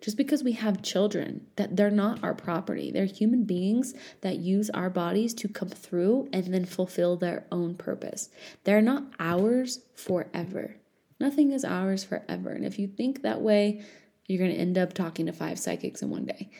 just 0.00 0.16
because 0.16 0.42
we 0.42 0.52
have 0.52 0.82
children 0.82 1.46
that 1.56 1.76
they're 1.76 1.90
not 1.90 2.22
our 2.22 2.34
property 2.34 2.90
they're 2.90 3.04
human 3.04 3.44
beings 3.44 3.94
that 4.20 4.36
use 4.36 4.70
our 4.70 4.90
bodies 4.90 5.34
to 5.34 5.48
come 5.48 5.68
through 5.68 6.28
and 6.32 6.52
then 6.52 6.64
fulfill 6.64 7.16
their 7.16 7.44
own 7.50 7.74
purpose 7.74 8.28
they're 8.64 8.82
not 8.82 9.04
ours 9.18 9.80
forever 9.94 10.76
nothing 11.20 11.52
is 11.52 11.64
ours 11.64 12.04
forever 12.04 12.50
and 12.50 12.64
if 12.64 12.78
you 12.78 12.86
think 12.86 13.22
that 13.22 13.40
way 13.40 13.82
you're 14.26 14.38
going 14.38 14.50
to 14.50 14.60
end 14.60 14.78
up 14.78 14.92
talking 14.92 15.26
to 15.26 15.32
five 15.32 15.58
psychics 15.58 16.02
in 16.02 16.10
one 16.10 16.24
day 16.24 16.50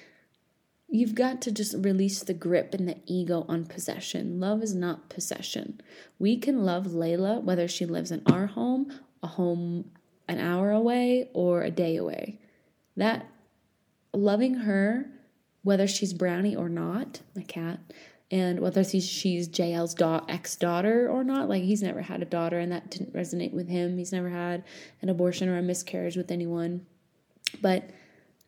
you've 0.95 1.17
got 1.17 1.43
to 1.43 1.51
just 1.51 1.75
release 1.79 2.23
the 2.23 2.33
grip 2.33 2.73
and 2.73 2.89
the 2.89 2.97
ego 3.05 3.45
on 3.49 3.67
possession. 3.67 4.39
Love 4.39 4.63
is 4.63 4.77
not 4.77 5.09
possession. 5.09 5.81
We 6.21 6.37
can 6.37 6.65
love 6.65 6.87
Layla 6.87 7.43
whether 7.43 7.67
she 7.67 7.85
lives 7.85 8.13
in 8.13 8.23
our 8.27 8.47
home, 8.47 8.93
a 9.21 9.27
home 9.27 9.91
an 10.29 10.39
hour 10.39 10.71
away, 10.71 11.29
or 11.35 11.63
a 11.63 11.71
day 11.71 11.97
away. 11.97 12.39
That 12.97 13.27
loving 14.13 14.55
her, 14.55 15.07
whether 15.63 15.87
she's 15.87 16.13
Brownie 16.13 16.57
or 16.57 16.69
not, 16.69 17.21
my 17.35 17.43
cat, 17.43 17.81
and 18.31 18.61
whether 18.61 18.83
she's, 18.85 19.49
JL's 19.49 19.95
da- 19.95 20.25
ex 20.29 20.57
daughter 20.57 21.09
or 21.09 21.25
not, 21.25 21.49
like 21.49 21.63
he's 21.63 21.83
never 21.83 22.03
had 22.03 22.23
a 22.23 22.27
daughter 22.27 22.59
and 22.59 22.73
that 22.73 22.91
didn't 22.91 23.13
resonate 23.13 23.53
with 23.53 23.69
him. 23.69 23.99
He's 23.99 24.13
never 24.13 24.29
had 24.29 24.65
an 25.03 25.09
abortion 25.09 25.49
or 25.49 25.59
a 25.59 25.63
miscarriage 25.63 26.17
with 26.17 26.31
anyone. 26.31 26.87
But 27.61 27.91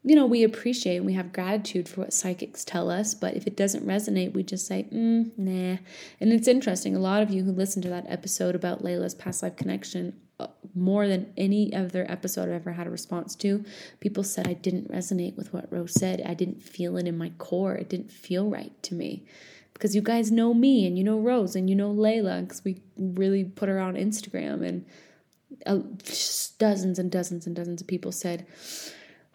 you 0.07 0.15
know, 0.15 0.25
we 0.25 0.45
appreciate 0.45 0.99
and 0.99 1.05
we 1.05 1.15
have 1.15 1.33
gratitude 1.33 1.89
for 1.89 2.03
what 2.03 2.13
psychics 2.13 2.65
tell 2.65 2.93
us, 2.93 3.13
but 3.13 3.35
if 3.35 3.45
it 3.45 3.57
doesn't 3.57 3.85
resonate, 3.85 4.33
we 4.33 4.45
just 4.45 4.65
say, 4.65 4.87
mm, 4.93 5.33
nah. 5.37 5.79
And 6.21 6.33
it's 6.33 6.47
interesting, 6.47 6.95
a 6.95 7.01
lot 7.01 7.23
of 7.23 7.31
you 7.31 7.43
who 7.43 7.51
listened 7.51 7.83
to 7.83 7.89
that 7.89 8.07
episode 8.09 8.55
about 8.55 8.85
Layla's 8.85 9.17
past 9.17 9.43
life 9.43 9.57
connection, 9.57 10.15
uh, 10.39 10.47
more 10.77 11.09
than 11.09 11.33
any 11.37 11.75
other 11.75 12.07
episode 12.09 12.45
I've 12.45 12.55
ever 12.55 12.73
had 12.75 12.87
a 12.87 12.91
response 12.91 13.35
to, 13.37 13.65
people 13.99 14.23
said 14.23 14.47
I 14.47 14.53
didn't 14.53 14.93
resonate 14.93 15.37
with 15.37 15.53
what 15.53 15.73
Rose 15.73 15.95
said. 15.95 16.23
I 16.25 16.35
didn't 16.35 16.63
feel 16.63 16.97
it 16.99 17.09
in 17.09 17.19
my 17.19 17.31
core. 17.39 17.75
It 17.75 17.89
didn't 17.89 18.13
feel 18.13 18.49
right 18.49 18.81
to 18.85 18.95
me. 18.95 19.25
Because 19.73 19.97
you 19.97 20.03
guys 20.03 20.31
know 20.31 20.55
me 20.55 20.87
and 20.87 20.97
you 20.97 21.03
know 21.03 21.19
Rose 21.19 21.57
and 21.57 21.69
you 21.69 21.75
know 21.75 21.93
Layla 21.93 22.43
because 22.43 22.65
we 22.65 22.81
really 22.97 23.43
put 23.43 23.69
her 23.69 23.81
on 23.81 23.95
Instagram 23.95 24.65
and 24.65 24.87
uh, 25.67 25.81
dozens 26.59 27.01
and 27.01 27.11
dozens 27.11 27.45
and 27.47 27.57
dozens 27.57 27.81
of 27.81 27.89
people 27.89 28.13
said, 28.13 28.47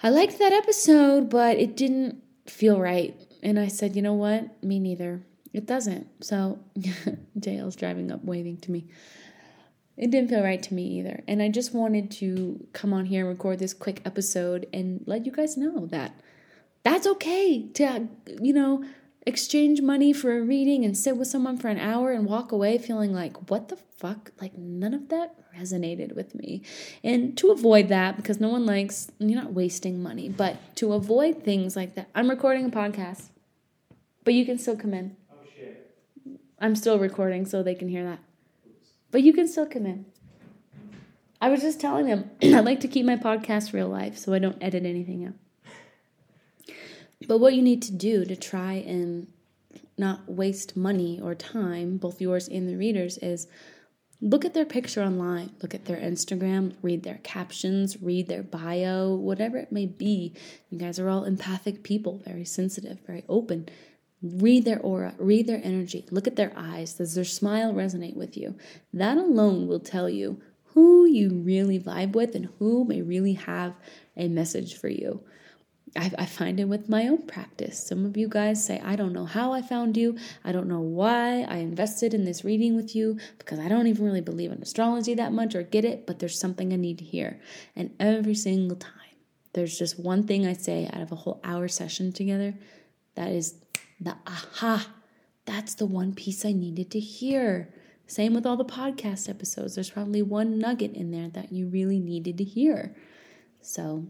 I 0.04 0.10
liked 0.10 0.40
that 0.40 0.52
episode, 0.52 1.30
but 1.30 1.58
it 1.58 1.78
didn't 1.78 2.22
feel 2.48 2.80
right. 2.80 3.16
And 3.44 3.60
I 3.60 3.68
said, 3.68 3.96
you 3.96 4.02
know 4.02 4.14
what? 4.14 4.64
Me 4.64 4.80
neither. 4.80 5.22
It 5.54 5.66
doesn't. 5.66 6.08
So 6.24 6.60
JL's 7.40 7.76
driving 7.76 8.12
up 8.12 8.24
waving 8.24 8.58
to 8.58 8.72
me. 8.72 8.88
It 9.98 10.10
didn't 10.10 10.30
feel 10.30 10.44
right 10.44 10.62
to 10.64 10.74
me 10.74 10.84
either. 11.00 11.22
And 11.28 11.42
I 11.42 11.50
just 11.50 11.74
wanted 11.74 12.10
to 12.12 12.66
come 12.74 12.94
on 12.94 13.06
here 13.06 13.22
and 13.22 13.30
record 13.30 13.60
this 13.60 13.74
quick 13.74 14.02
episode 14.06 14.68
and 14.74 15.04
let 15.06 15.26
you 15.26 15.32
guys 15.32 15.58
know 15.58 15.86
that 15.88 16.20
that's 16.84 17.06
okay 17.06 17.68
to, 17.74 18.08
you 18.42 18.54
know, 18.54 18.84
exchange 19.26 19.82
money 19.82 20.14
for 20.14 20.38
a 20.38 20.42
reading 20.42 20.84
and 20.84 20.98
sit 20.98 21.18
with 21.18 21.28
someone 21.28 21.58
for 21.58 21.68
an 21.68 21.78
hour 21.78 22.12
and 22.12 22.26
walk 22.26 22.52
away 22.52 22.78
feeling 22.78 23.14
like, 23.14 23.50
what 23.50 23.68
the 23.70 23.76
fuck? 23.76 24.32
Like, 24.42 24.58
none 24.58 24.94
of 24.94 25.10
that 25.10 25.36
resonated 25.56 26.16
with 26.16 26.34
me. 26.34 26.64
And 27.04 27.38
to 27.38 27.52
avoid 27.52 27.90
that, 27.90 28.16
because 28.16 28.40
no 28.40 28.50
one 28.50 28.66
likes, 28.66 29.12
you're 29.20 29.40
not 29.40 29.54
wasting 29.54 30.02
money, 30.02 30.30
but 30.30 30.76
to 30.78 30.94
avoid 30.94 31.44
things 31.44 31.76
like 31.76 31.96
that, 31.96 32.10
I'm 32.16 32.30
recording 32.30 32.66
a 32.66 32.70
podcast, 32.70 33.30
but 34.24 34.34
you 34.34 34.46
can 34.46 34.58
still 34.58 34.76
come 34.76 34.94
in. 34.94 35.16
I'm 36.60 36.76
still 36.76 37.00
recording 37.00 37.46
so 37.46 37.64
they 37.64 37.76
can 37.76 37.90
hear 37.90 38.04
that. 38.04 38.20
But 39.10 39.24
you 39.24 39.34
can 39.34 39.48
still 39.48 39.66
come 39.66 39.86
in. 39.86 40.06
I 41.42 41.50
was 41.50 41.62
just 41.62 41.82
telling 41.82 42.06
them 42.06 42.30
I 42.44 42.60
like 42.60 42.80
to 42.82 42.88
keep 42.88 43.06
my 43.06 43.16
podcast 43.18 43.74
real 43.74 43.88
life 43.88 44.18
so 44.18 44.34
I 44.34 44.40
don't 44.40 44.62
edit 44.62 44.86
anything 44.86 45.26
out. 45.26 45.34
But 47.28 47.40
what 47.40 47.54
you 47.54 47.62
need 47.62 47.82
to 47.84 47.92
do 47.92 48.26
to 48.26 48.36
try 48.36 48.74
and 48.74 49.28
not 49.98 50.28
waste 50.28 50.76
money 50.76 51.20
or 51.22 51.36
time, 51.36 51.98
both 51.98 52.22
yours 52.22 52.48
and 52.48 52.68
the 52.68 52.76
readers, 52.76 53.18
is 53.20 53.48
look 54.20 54.46
at 54.46 54.54
their 54.54 54.66
picture 54.66 55.04
online, 55.04 55.52
look 55.62 55.74
at 55.74 55.86
their 55.86 55.98
Instagram, 55.98 56.76
read 56.82 57.04
their 57.04 57.20
captions, 57.24 58.02
read 58.02 58.28
their 58.28 58.44
bio, 58.44 59.14
whatever 59.14 59.58
it 59.58 59.72
may 59.72 59.86
be. 59.86 60.34
You 60.70 60.80
guys 60.80 61.00
are 61.00 61.10
all 61.10 61.24
empathic 61.24 61.84
people, 61.84 62.22
very 62.26 62.46
sensitive, 62.46 63.00
very 63.06 63.24
open. 63.30 63.70
Read 64.24 64.66
their 64.66 64.80
aura, 64.80 65.16
read 65.18 65.48
their 65.48 65.62
energy, 65.64 66.06
look 66.12 66.28
at 66.28 66.36
their 66.36 66.54
eyes. 66.56 66.94
Does 66.94 67.16
their 67.16 67.26
smile 67.26 67.74
resonate 67.74 68.16
with 68.16 68.38
you? 68.38 68.56
That 68.94 69.18
alone 69.18 69.68
will 69.68 69.80
tell 69.80 70.10
you 70.10 70.40
who 70.74 71.06
you 71.06 71.30
really 71.30 71.80
vibe 71.80 72.14
with 72.14 72.36
and 72.36 72.50
who 72.60 72.86
may 72.86 73.02
really 73.02 73.34
have 73.34 73.74
a 74.16 74.28
message 74.28 74.78
for 74.78 74.90
you. 74.90 75.24
I, 75.96 76.12
I 76.18 76.26
find 76.26 76.60
it 76.60 76.66
with 76.66 76.88
my 76.88 77.08
own 77.08 77.24
practice. 77.28 77.86
Some 77.86 78.06
of 78.06 78.16
you 78.16 78.30
guys 78.30 78.66
say, 78.66 78.80
I 78.84 78.96
don't 78.96 79.14
know 79.14 79.26
how 79.26 79.52
I 79.52 79.62
found 79.62 79.98
you. 79.98 80.18
I 80.44 80.52
don't 80.52 80.68
know 80.68 80.80
why 80.80 81.42
I 81.42 81.58
invested 81.58 82.14
in 82.14 82.24
this 82.24 82.46
reading 82.46 82.76
with 82.76 82.96
you 82.96 83.20
because 83.38 83.60
I 83.60 83.68
don't 83.68 83.88
even 83.88 84.06
really 84.06 84.22
believe 84.22 84.52
in 84.52 84.62
astrology 84.62 85.14
that 85.16 85.34
much 85.34 85.54
or 85.54 85.64
get 85.64 85.84
it, 85.84 86.08
but 86.08 86.20
there's 86.20 86.40
something 86.40 86.72
I 86.72 86.78
need 86.78 86.98
to 87.00 87.06
hear. 87.06 87.42
And 87.76 87.94
every 88.00 88.36
single 88.36 88.78
time, 88.78 88.94
there's 89.54 89.78
just 89.78 90.00
one 90.00 90.26
thing 90.26 90.46
I 90.46 90.54
say 90.54 90.90
out 90.94 91.02
of 91.02 91.12
a 91.12 91.16
whole 91.18 91.42
hour 91.44 91.68
session 91.68 92.14
together 92.14 92.56
that 93.16 93.32
is 93.32 93.56
the 94.00 94.16
aha. 94.26 94.88
That's 95.46 95.74
the 95.74 95.86
one 95.86 96.14
piece 96.14 96.46
I 96.46 96.54
needed 96.54 96.90
to 96.92 97.00
hear. 97.00 97.74
Same 98.08 98.34
with 98.34 98.46
all 98.46 98.58
the 98.58 98.66
podcast 98.66 99.30
episodes. 99.30 99.76
There's 99.76 99.90
probably 99.90 100.22
one 100.22 100.58
nugget 100.58 100.94
in 100.94 101.12
there 101.12 101.30
that 101.30 101.52
you 101.52 101.68
really 101.68 102.00
needed 102.00 102.38
to 102.38 102.44
hear. 102.44 102.96
So 103.62 104.08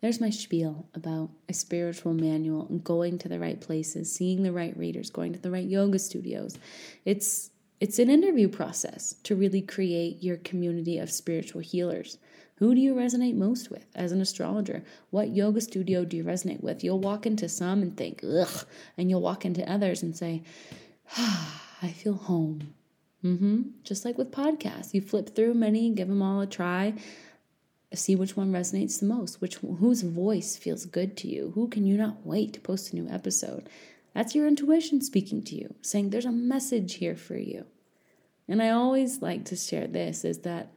there's 0.00 0.20
my 0.20 0.30
spiel 0.30 0.86
about 0.94 1.30
a 1.48 1.52
spiritual 1.52 2.14
manual 2.14 2.66
and 2.68 2.84
going 2.84 3.18
to 3.18 3.28
the 3.28 3.40
right 3.40 3.60
places, 3.60 4.12
seeing 4.12 4.42
the 4.42 4.52
right 4.52 4.76
readers, 4.76 5.10
going 5.10 5.32
to 5.32 5.40
the 5.40 5.50
right 5.50 5.66
yoga 5.66 5.98
studios. 5.98 6.56
It's 7.04 7.50
it's 7.80 7.98
an 8.00 8.10
interview 8.10 8.48
process 8.48 9.14
to 9.22 9.36
really 9.36 9.62
create 9.62 10.22
your 10.22 10.36
community 10.38 10.98
of 10.98 11.10
spiritual 11.10 11.60
healers. 11.60 12.18
Who 12.56 12.74
do 12.74 12.80
you 12.80 12.92
resonate 12.92 13.36
most 13.36 13.70
with 13.70 13.86
as 13.94 14.10
an 14.10 14.20
astrologer? 14.20 14.82
What 15.10 15.34
yoga 15.34 15.60
studio 15.60 16.04
do 16.04 16.16
you 16.16 16.24
resonate 16.24 16.60
with? 16.60 16.82
You'll 16.82 16.98
walk 16.98 17.24
into 17.24 17.48
some 17.48 17.82
and 17.82 17.96
think, 17.96 18.24
ugh, 18.24 18.66
and 18.96 19.08
you'll 19.08 19.22
walk 19.22 19.44
into 19.44 19.70
others 19.70 20.02
and 20.02 20.16
say, 20.16 20.42
ah, 21.16 21.62
I 21.80 21.90
feel 21.90 22.14
home. 22.14 22.74
Mm-hmm. 23.22 23.62
Just 23.84 24.04
like 24.04 24.18
with 24.18 24.32
podcasts, 24.32 24.92
you 24.92 25.00
flip 25.00 25.36
through 25.36 25.54
many, 25.54 25.90
give 25.90 26.08
them 26.08 26.22
all 26.22 26.40
a 26.40 26.48
try 26.48 26.94
see 27.96 28.14
which 28.14 28.36
one 28.36 28.52
resonates 28.52 29.00
the 29.00 29.06
most 29.06 29.40
which 29.40 29.56
whose 29.56 30.02
voice 30.02 30.56
feels 30.56 30.84
good 30.84 31.16
to 31.18 31.28
you. 31.28 31.52
Who 31.54 31.68
can 31.68 31.86
you 31.86 31.96
not 31.96 32.26
wait 32.26 32.52
to 32.52 32.60
post 32.60 32.92
a 32.92 32.96
new 32.96 33.08
episode? 33.08 33.68
That's 34.14 34.34
your 34.34 34.46
intuition 34.46 35.00
speaking 35.00 35.42
to 35.44 35.54
you 35.54 35.74
saying 35.80 36.10
there's 36.10 36.24
a 36.24 36.32
message 36.32 36.94
here 36.94 37.16
for 37.16 37.36
you. 37.36 37.64
And 38.48 38.62
i 38.62 38.70
always 38.70 39.22
like 39.22 39.44
to 39.46 39.56
share 39.56 39.86
this 39.86 40.24
is 40.24 40.38
that 40.38 40.72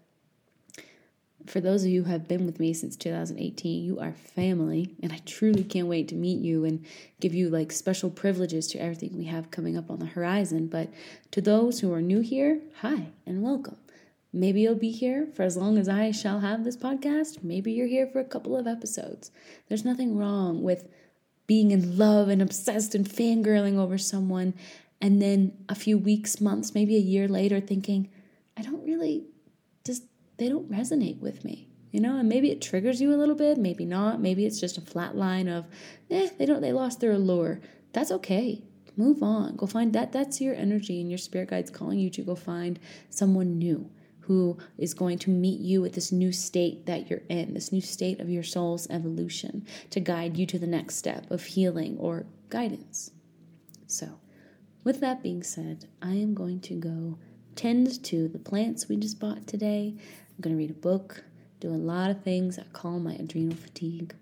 for 1.48 1.60
those 1.60 1.84
of 1.84 1.90
you 1.90 2.04
who 2.04 2.12
have 2.12 2.28
been 2.28 2.46
with 2.46 2.60
me 2.60 2.74
since 2.74 2.96
2018 2.96 3.84
you 3.84 4.00
are 4.00 4.14
family 4.14 4.94
and 5.02 5.12
i 5.12 5.18
truly 5.26 5.64
can't 5.64 5.88
wait 5.88 6.08
to 6.10 6.16
meet 6.16 6.40
you 6.40 6.66
and 6.66 6.86
give 7.20 7.34
you 7.34 7.50
like 7.50 7.72
special 7.72 8.10
privileges 8.10 8.68
to 8.68 8.80
everything 8.80 9.18
we 9.18 9.26
have 9.26 9.50
coming 9.52 9.76
up 9.76 9.90
on 9.90 10.00
the 10.00 10.06
horizon. 10.06 10.68
But 10.68 10.90
to 11.32 11.42
those 11.42 11.80
who 11.80 11.92
are 11.94 12.02
new 12.02 12.20
here 12.20 12.60
hi 12.82 13.08
and 13.26 13.42
welcome 13.42 13.78
Maybe 14.34 14.62
you'll 14.62 14.76
be 14.76 14.92
here 14.92 15.28
for 15.36 15.44
as 15.44 15.58
long 15.58 15.78
as 15.78 15.90
I 15.90 16.12
shall 16.12 16.40
have 16.40 16.64
this 16.64 16.78
podcast. 16.78 17.44
Maybe 17.44 17.74
you're 17.74 17.88
here 17.88 18.08
for 18.08 18.20
a 18.20 18.26
couple 18.26 18.56
of 18.56 18.66
episodes. 18.66 19.30
There's 19.68 19.84
nothing 19.84 20.18
wrong 20.18 20.64
with 20.64 20.88
being 21.48 21.72
in 21.72 21.98
love 21.98 22.30
and 22.30 22.42
obsessed 22.42 22.96
and 22.96 23.06
fangirling 23.06 23.78
over 23.78 23.98
someone, 23.98 24.54
and 25.02 25.22
then 25.22 25.52
a 25.68 25.76
few 25.76 25.98
weeks, 25.98 26.40
months, 26.40 26.74
maybe 26.74 26.96
a 26.96 27.00
year 27.00 27.28
later, 27.28 27.60
thinking, 27.60 28.10
I 28.56 28.62
don't 28.62 28.86
really, 28.86 29.26
just, 29.84 30.04
they 30.38 30.48
don't 30.48 30.72
resonate 30.72 31.20
with 31.20 31.44
me. 31.44 31.68
You 31.92 32.00
know, 32.00 32.18
and 32.18 32.30
maybe 32.30 32.52
it 32.52 32.62
triggers 32.62 33.02
you 33.02 33.14
a 33.14 33.18
little 33.18 33.36
bit, 33.36 33.58
maybe 33.58 33.84
not. 33.84 34.22
Maybe 34.22 34.46
it's 34.46 34.62
just 34.62 34.78
a 34.78 34.82
flat 34.82 35.18
line 35.18 35.50
of, 35.50 35.66
eh, 36.10 36.30
they 36.38 36.46
don't, 36.46 36.62
they 36.62 36.72
lost 36.72 37.02
their 37.02 37.12
allure. 37.12 37.60
That's 37.92 38.12
okay 38.12 38.64
move 38.98 39.24
on 39.24 39.56
go 39.56 39.66
find 39.66 39.94
that 39.94 40.12
that's 40.12 40.42
your 40.42 40.54
energy 40.54 41.00
and 41.00 41.10
your 41.10 41.18
spirit 41.18 41.50
guides 41.50 41.72
calling 41.72 41.98
you 41.98 42.10
to 42.10 42.22
go 42.22 42.36
find 42.36 42.78
someone 43.10 43.58
new 43.58 43.90
who 44.32 44.58
is 44.78 44.94
going 44.94 45.18
to 45.18 45.30
meet 45.30 45.60
you 45.60 45.84
at 45.84 45.92
this 45.92 46.10
new 46.10 46.32
state 46.32 46.86
that 46.86 47.10
you're 47.10 47.24
in, 47.28 47.54
this 47.54 47.74
new 47.74 47.82
state 47.82 48.22
of 48.22 48.30
your 48.30 48.44
soul's 48.44 48.90
evolution 48.90 49.68
to 49.90 50.00
guide 50.00 50.38
you 50.38 50.46
to 50.46 50.58
the 50.58 50.66
next 50.66 50.96
step 50.96 51.30
of 51.30 51.44
healing 51.44 51.98
or 51.98 52.26
guidance. 52.48 53.12
So, 53.88 54.22
with 54.86 55.02
that 55.02 55.22
being 55.22 55.44
said, 55.44 55.90
I 56.02 56.14
am 56.14 56.34
going 56.34 56.62
to 56.62 56.76
go 56.76 57.18
tend 57.58 58.02
to 58.06 58.30
the 58.30 58.40
plants 58.40 58.88
we 58.88 58.96
just 58.96 59.20
bought 59.20 59.48
today. 59.48 59.96
I'm 59.98 60.40
going 60.40 60.56
to 60.56 60.58
read 60.58 60.70
a 60.72 60.76
book, 60.76 61.26
do 61.60 61.68
a 61.68 61.76
lot 61.76 62.10
of 62.10 62.24
things 62.24 62.56
that 62.56 62.72
calm 62.72 63.04
my 63.04 63.16
adrenal 63.16 63.58
fatigue. 63.58 64.16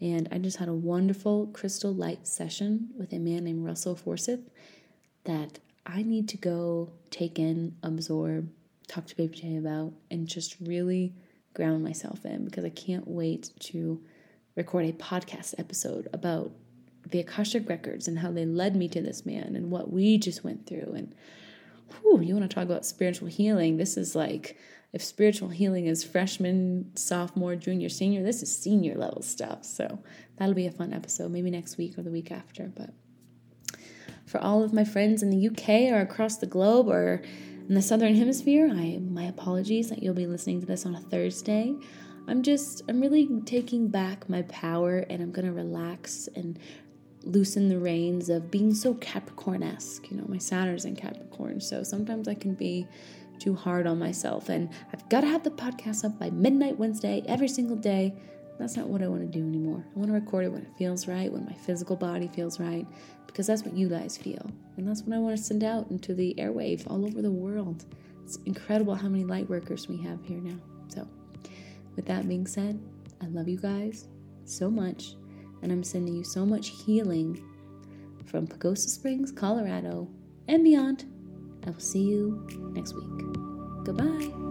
And 0.00 0.28
I 0.32 0.38
just 0.38 0.56
had 0.56 0.68
a 0.68 0.74
wonderful 0.74 1.46
crystal 1.52 1.94
light 1.94 2.26
session 2.26 2.88
with 2.98 3.12
a 3.12 3.20
man 3.20 3.44
named 3.44 3.64
Russell 3.64 3.94
Forsyth 3.94 4.50
that 5.22 5.60
I 5.86 6.02
need 6.02 6.28
to 6.30 6.36
go 6.36 6.90
take 7.12 7.38
in, 7.38 7.76
absorb, 7.84 8.50
talk 8.88 9.06
to 9.06 9.16
Baby 9.16 9.36
J 9.36 9.56
about 9.56 9.92
and 10.10 10.26
just 10.26 10.56
really 10.60 11.14
ground 11.54 11.84
myself 11.84 12.24
in 12.24 12.44
because 12.44 12.64
I 12.64 12.70
can't 12.70 13.06
wait 13.06 13.50
to 13.60 14.02
record 14.56 14.84
a 14.84 14.92
podcast 14.92 15.54
episode 15.58 16.08
about 16.12 16.52
the 17.08 17.20
Akashic 17.20 17.68
records 17.68 18.08
and 18.08 18.18
how 18.18 18.30
they 18.30 18.44
led 18.44 18.76
me 18.76 18.88
to 18.88 19.02
this 19.02 19.26
man 19.26 19.56
and 19.56 19.70
what 19.70 19.92
we 19.92 20.18
just 20.18 20.44
went 20.44 20.66
through 20.66 20.92
and 20.94 21.14
whew, 22.00 22.20
you 22.20 22.34
want 22.34 22.48
to 22.48 22.54
talk 22.54 22.64
about 22.64 22.86
spiritual 22.86 23.28
healing? 23.28 23.76
This 23.76 23.96
is 23.96 24.14
like 24.14 24.56
if 24.92 25.02
spiritual 25.02 25.48
healing 25.48 25.86
is 25.86 26.04
freshman, 26.04 26.90
sophomore, 26.96 27.56
junior, 27.56 27.88
senior, 27.88 28.22
this 28.22 28.42
is 28.42 28.56
senior 28.56 28.94
level 28.94 29.22
stuff. 29.22 29.64
So 29.64 29.98
that'll 30.36 30.54
be 30.54 30.66
a 30.66 30.72
fun 30.72 30.92
episode, 30.92 31.30
maybe 31.30 31.50
next 31.50 31.78
week 31.78 31.98
or 31.98 32.02
the 32.02 32.10
week 32.10 32.30
after. 32.30 32.70
But 32.74 32.90
for 34.26 34.38
all 34.38 34.62
of 34.62 34.72
my 34.72 34.84
friends 34.84 35.22
in 35.22 35.30
the 35.30 35.48
UK 35.48 35.92
or 35.92 36.00
across 36.00 36.38
the 36.38 36.46
globe 36.46 36.88
or 36.88 37.22
in 37.68 37.74
the 37.74 37.82
southern 37.82 38.14
hemisphere, 38.14 38.68
I 38.72 38.98
my 38.98 39.24
apologies 39.24 39.90
that 39.90 40.02
you'll 40.02 40.14
be 40.14 40.26
listening 40.26 40.60
to 40.60 40.66
this 40.66 40.86
on 40.86 40.94
a 40.94 41.00
Thursday. 41.00 41.74
I'm 42.28 42.42
just 42.42 42.82
I'm 42.88 43.00
really 43.00 43.28
taking 43.44 43.88
back 43.88 44.28
my 44.28 44.42
power 44.42 44.98
and 45.10 45.22
I'm 45.22 45.32
gonna 45.32 45.52
relax 45.52 46.28
and 46.36 46.58
loosen 47.24 47.68
the 47.68 47.78
reins 47.78 48.28
of 48.28 48.50
being 48.50 48.74
so 48.74 48.94
Capricorn-esque. 48.94 50.10
You 50.10 50.18
know, 50.18 50.24
my 50.28 50.38
Saturn's 50.38 50.84
in 50.84 50.96
Capricorn, 50.96 51.60
so 51.60 51.82
sometimes 51.82 52.28
I 52.28 52.34
can 52.34 52.54
be 52.54 52.86
too 53.38 53.54
hard 53.54 53.86
on 53.86 53.98
myself. 53.98 54.48
And 54.48 54.70
I've 54.92 55.08
got 55.08 55.22
to 55.22 55.26
have 55.26 55.42
the 55.42 55.50
podcast 55.50 56.04
up 56.04 56.18
by 56.18 56.30
midnight 56.30 56.78
Wednesday 56.78 57.22
every 57.26 57.48
single 57.48 57.76
day. 57.76 58.14
That's 58.58 58.76
not 58.76 58.88
what 58.88 59.02
I 59.02 59.08
want 59.08 59.22
to 59.22 59.26
do 59.26 59.44
anymore. 59.44 59.84
I 59.94 59.98
want 59.98 60.10
to 60.10 60.14
record 60.14 60.44
it 60.44 60.52
when 60.52 60.62
it 60.62 60.76
feels 60.78 61.08
right, 61.08 61.32
when 61.32 61.44
my 61.44 61.54
physical 61.54 61.96
body 61.96 62.28
feels 62.28 62.60
right, 62.60 62.86
because 63.26 63.46
that's 63.46 63.64
what 63.64 63.76
you 63.76 63.88
guys 63.88 64.16
feel. 64.16 64.50
And 64.76 64.86
that's 64.86 65.02
what 65.02 65.16
I 65.16 65.18
want 65.18 65.36
to 65.36 65.42
send 65.42 65.64
out 65.64 65.90
into 65.90 66.14
the 66.14 66.34
airwave 66.38 66.88
all 66.90 67.04
over 67.04 67.22
the 67.22 67.30
world. 67.30 67.84
It's 68.24 68.36
incredible 68.46 68.94
how 68.94 69.08
many 69.08 69.24
light 69.24 69.48
workers 69.48 69.88
we 69.88 69.96
have 70.02 70.22
here 70.24 70.38
now. 70.38 70.58
So, 70.88 71.08
with 71.96 72.06
that 72.06 72.28
being 72.28 72.46
said, 72.46 72.80
I 73.20 73.26
love 73.26 73.48
you 73.48 73.58
guys 73.58 74.08
so 74.44 74.70
much, 74.70 75.14
and 75.62 75.72
I'm 75.72 75.84
sending 75.84 76.14
you 76.14 76.24
so 76.24 76.46
much 76.46 76.68
healing 76.68 77.42
from 78.26 78.46
Pagosa 78.46 78.88
Springs, 78.88 79.30
Colorado, 79.32 80.08
and 80.48 80.64
beyond. 80.64 81.04
I 81.66 81.70
will 81.70 81.80
see 81.80 82.02
you 82.02 82.46
next 82.74 82.94
week. 82.94 83.84
Goodbye. 83.84 84.41